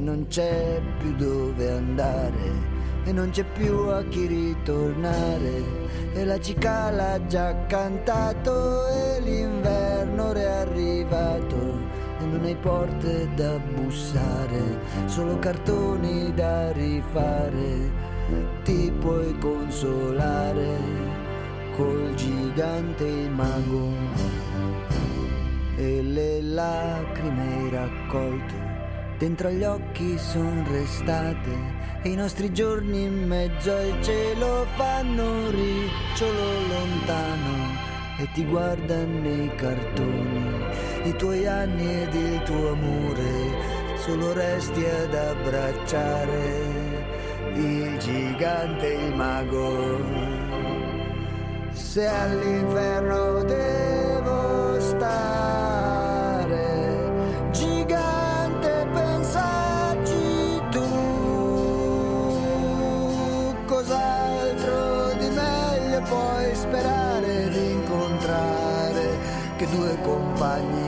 non 0.07 0.27
c'è 0.29 0.81
più 0.99 1.17
dove 1.17 1.69
andare 1.69 2.75
e 3.03 3.11
non 3.11 3.31
c'è 3.31 3.43
più 3.43 3.75
a 3.89 4.05
chi 4.05 4.27
ritornare. 4.27 5.65
E 6.15 6.25
la 6.25 6.39
cicala 6.39 7.15
ha 7.15 7.27
già 7.27 7.67
cantato 7.67 8.87
e 8.87 9.21
l'inverno 9.21 10.33
è 10.33 10.45
arrivato 10.45 11.57
e 12.21 12.25
non 12.25 12.45
hai 12.45 12.55
porte 12.55 13.29
da 13.35 13.59
bussare, 13.59 14.79
solo 15.07 15.41
cartoni 15.41 16.33
da 16.35 16.71
rifare, 16.71 17.91
ti 18.63 18.93
puoi 19.01 19.37
consolare 19.39 20.79
col 21.77 22.15
gigante 22.15 23.05
il 23.05 23.31
mago 23.31 23.91
e 25.77 26.01
le 26.01 26.43
lacrime 26.43 27.43
hai 27.43 27.71
raccolte 27.71 28.76
dentro 29.19 29.49
agli 29.49 29.65
occhi 29.65 30.19
son 30.19 30.65
restate 30.71 31.51
e 32.03 32.11
i 32.11 32.15
nostri 32.15 32.53
giorni 32.53 33.05
in 33.05 33.27
mezzo 33.27 33.73
al 33.73 34.03
cielo 34.03 34.67
fanno 34.77 35.23
un 35.23 35.51
ricciolo 35.51 36.67
lontano 36.69 37.95
e 38.19 38.29
ti 38.33 38.45
guarda 38.45 38.97
nei 39.05 39.55
cartoni 39.55 40.57
i 41.05 41.17
tuoi 41.17 41.47
anni 41.47 42.03
ed 42.03 42.15
il 42.15 42.43
tuo 42.43 42.73
amore, 42.73 43.97
solo 43.99 44.33
resti 44.33 44.85
ad 44.85 45.15
abbracciare 45.15 46.75
il 47.55 47.97
gigante, 47.99 48.87
il 48.87 49.15
mago. 49.15 50.01
Se 51.73 52.07
all'inferno 52.07 53.43
devo 53.45 53.96
cos'altro 63.87 65.13
di 65.15 65.29
meglio 65.29 66.03
puoi 66.03 66.55
sperare 66.55 67.49
di 67.51 67.71
incontrare 67.71 69.19
che 69.57 69.67
due 69.69 69.97
compagni 70.03 70.87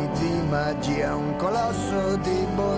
magia, 0.49 1.15
un 1.15 1.37
colosso 1.37 2.17
di 2.17 2.47
bontà 2.55 2.78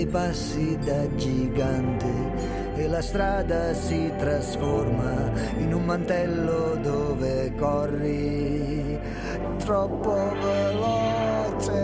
Fai 0.00 0.08
passi 0.08 0.78
da 0.78 1.14
gigante 1.14 2.10
e 2.74 2.88
la 2.88 3.02
strada 3.02 3.74
si 3.74 4.10
trasforma 4.16 5.30
in 5.58 5.74
un 5.74 5.84
mantello 5.84 6.76
dove 6.76 7.52
corri. 7.58 8.98
Troppo 9.58 10.14
veloce 10.40 11.78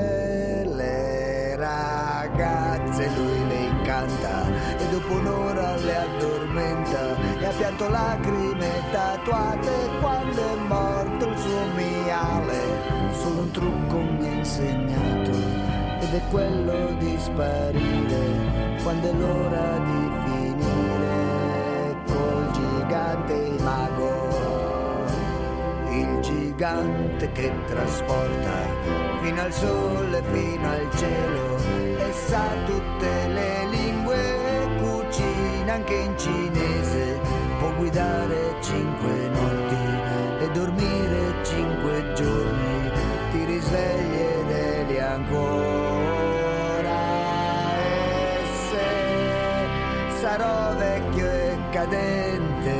le 0.64 1.56
ragazze 1.56 3.06
lui 3.16 3.48
le 3.48 3.64
incanta 3.64 4.46
e 4.78 4.88
dopo 4.88 5.12
un'ora 5.12 5.76
le 5.76 5.96
addormenta 5.96 7.38
e 7.38 7.44
ha 7.44 7.50
pianto 7.50 7.86
lacrime 7.90 8.70
tatuate 8.92 9.90
quando 10.00 10.40
è 10.40 10.56
morto 10.66 11.26
il 11.28 11.36
suo 11.36 11.66
miale. 11.74 13.12
Solo 13.12 13.40
un 13.42 13.50
trucco 13.50 13.98
mi 13.98 14.26
ha 14.26 14.32
insegnato 14.32 15.55
è 16.16 16.22
quello 16.30 16.94
di 16.98 17.14
sparire 17.18 18.80
quando 18.82 19.10
è 19.10 19.12
l'ora 19.12 19.78
di 19.84 20.10
finire 20.24 21.96
col 22.06 22.50
gigante 22.52 23.32
il 23.34 23.62
mago. 23.62 24.14
Il 25.90 26.20
gigante 26.20 27.32
che 27.32 27.52
trasporta 27.66 28.56
fino 29.20 29.42
al 29.42 29.52
sole, 29.52 30.22
fino 30.32 30.70
al 30.70 30.88
cielo 30.96 31.56
e 31.98 32.12
sa 32.12 32.44
tutte 32.64 33.28
le 33.28 33.66
lingue, 33.70 34.18
cucina 34.78 35.74
anche 35.74 35.94
in 35.94 36.18
cinese, 36.18 37.20
può 37.58 37.74
guidare 37.74 38.54
cinque 38.62 39.28
notti 39.28 40.44
e 40.44 40.50
dormire 40.52 41.44
cinque 41.44 42.12
giorni, 42.14 42.90
ti 43.32 43.44
risvegli 43.44 44.05
e 51.86 51.88
cadente 51.88 52.74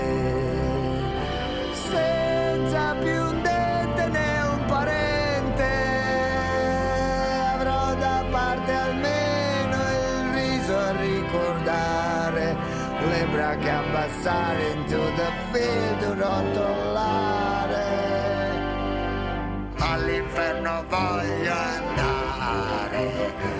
senza 1.73 2.95
più 2.95 3.23
un 3.23 3.40
dente 3.42 4.09
né 4.09 4.42
un 4.42 4.64
parente. 4.66 5.64
Avrò 7.55 7.95
da 7.95 8.25
parte 8.31 8.73
almeno 8.73 9.77
il 9.77 10.33
riso 10.35 10.77
a 10.77 10.90
ricordare. 10.92 12.57
Le 13.09 13.27
braccia 13.31 13.79
abbassare 13.79 14.71
into 14.73 14.99
the 15.14 15.31
field 15.53 16.03
rotolare 16.19 17.85
all'inferno 19.79 20.85
voglio 20.88 21.53
andare 21.53 23.56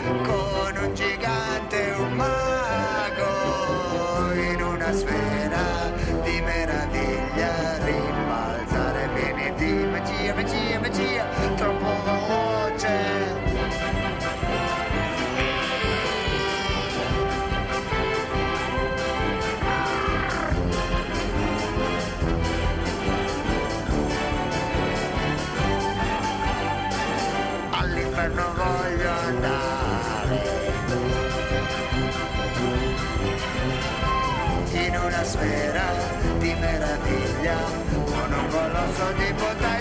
sfera 35.26 35.92
di 36.38 36.54
meraviglia 36.54 37.58
con 37.90 38.32
un 38.32 38.48
colosso 38.48 39.12
di 39.18 39.32
bontà 39.32 39.76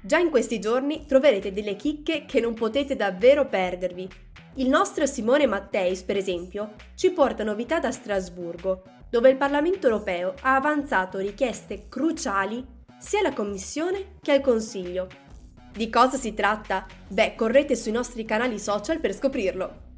Già 0.00 0.18
in 0.18 0.30
questi 0.30 0.60
giorni 0.60 1.04
troverete 1.04 1.52
delle 1.52 1.74
chicche 1.74 2.26
che 2.26 2.38
non 2.38 2.54
potete 2.54 2.94
davvero 2.94 3.48
perdervi. 3.48 4.08
Il 4.54 4.68
nostro 4.68 5.04
Simone 5.04 5.46
Matteis, 5.46 6.04
per 6.04 6.16
esempio, 6.16 6.74
ci 6.94 7.10
porta 7.10 7.42
novità 7.42 7.80
da 7.80 7.90
Strasburgo, 7.90 8.84
dove 9.10 9.30
il 9.30 9.36
Parlamento 9.36 9.88
europeo 9.88 10.32
ha 10.42 10.54
avanzato 10.54 11.18
richieste 11.18 11.88
cruciali 11.88 12.64
sia 13.00 13.18
alla 13.18 13.32
Commissione 13.32 14.12
che 14.22 14.30
al 14.30 14.42
Consiglio. 14.42 15.29
Di 15.72 15.88
cosa 15.88 16.16
si 16.16 16.34
tratta? 16.34 16.84
Beh, 17.06 17.34
correte 17.36 17.76
sui 17.76 17.92
nostri 17.92 18.24
canali 18.24 18.58
social 18.58 18.98
per 18.98 19.14
scoprirlo. 19.14 19.88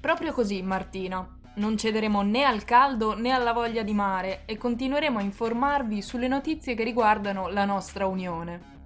Proprio 0.00 0.32
così, 0.32 0.60
Martina. 0.60 1.36
Non 1.54 1.76
cederemo 1.76 2.22
né 2.22 2.44
al 2.44 2.64
caldo 2.64 3.14
né 3.14 3.30
alla 3.30 3.52
voglia 3.52 3.82
di 3.82 3.92
mare 3.92 4.42
e 4.44 4.56
continueremo 4.56 5.18
a 5.18 5.22
informarvi 5.22 6.02
sulle 6.02 6.28
notizie 6.28 6.74
che 6.74 6.84
riguardano 6.84 7.48
la 7.48 7.64
nostra 7.64 8.06
Unione. 8.06 8.78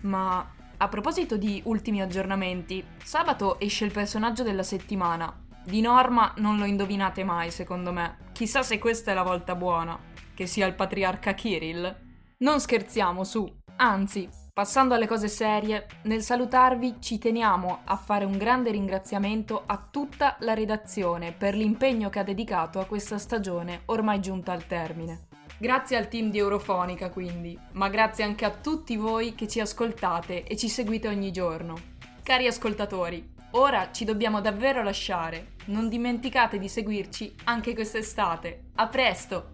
Ma 0.00 0.46
a 0.76 0.88
proposito 0.88 1.36
di 1.36 1.62
ultimi 1.64 2.02
aggiornamenti, 2.02 2.84
sabato 3.02 3.60
esce 3.60 3.84
il 3.84 3.92
personaggio 3.92 4.42
della 4.42 4.62
settimana. 4.62 5.32
Di 5.64 5.80
norma 5.80 6.32
non 6.38 6.58
lo 6.58 6.64
indovinate 6.64 7.24
mai, 7.24 7.50
secondo 7.50 7.92
me. 7.92 8.18
Chissà 8.32 8.62
se 8.62 8.78
questa 8.78 9.12
è 9.12 9.14
la 9.14 9.22
volta 9.22 9.54
buona. 9.54 9.98
Che 10.34 10.46
sia 10.46 10.66
il 10.66 10.74
patriarca 10.74 11.34
Kirill. 11.34 11.96
Non 12.38 12.60
scherziamo, 12.60 13.22
su. 13.22 13.50
Anzi, 13.76 14.28
passando 14.54 14.94
alle 14.94 15.08
cose 15.08 15.26
serie, 15.26 15.88
nel 16.02 16.22
salutarvi 16.22 16.98
ci 17.00 17.18
teniamo 17.18 17.80
a 17.82 17.96
fare 17.96 18.24
un 18.24 18.38
grande 18.38 18.70
ringraziamento 18.70 19.64
a 19.66 19.84
tutta 19.90 20.36
la 20.40 20.54
redazione 20.54 21.32
per 21.32 21.56
l'impegno 21.56 22.08
che 22.08 22.20
ha 22.20 22.22
dedicato 22.22 22.78
a 22.78 22.84
questa 22.84 23.18
stagione 23.18 23.82
ormai 23.86 24.20
giunta 24.20 24.52
al 24.52 24.64
termine. 24.64 25.26
Grazie 25.58 25.96
al 25.96 26.06
team 26.06 26.30
di 26.30 26.38
Eurofonica 26.38 27.10
quindi, 27.10 27.58
ma 27.72 27.88
grazie 27.88 28.22
anche 28.22 28.44
a 28.44 28.52
tutti 28.52 28.94
voi 28.96 29.34
che 29.34 29.48
ci 29.48 29.58
ascoltate 29.58 30.44
e 30.44 30.56
ci 30.56 30.68
seguite 30.68 31.08
ogni 31.08 31.32
giorno. 31.32 31.74
Cari 32.22 32.46
ascoltatori, 32.46 33.34
ora 33.52 33.90
ci 33.90 34.04
dobbiamo 34.04 34.40
davvero 34.40 34.84
lasciare. 34.84 35.54
Non 35.66 35.88
dimenticate 35.88 36.58
di 36.58 36.68
seguirci 36.68 37.34
anche 37.44 37.74
quest'estate. 37.74 38.66
A 38.76 38.86
presto! 38.86 39.53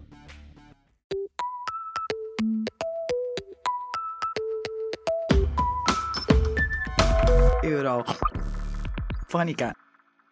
Eurofonica. 7.63 9.73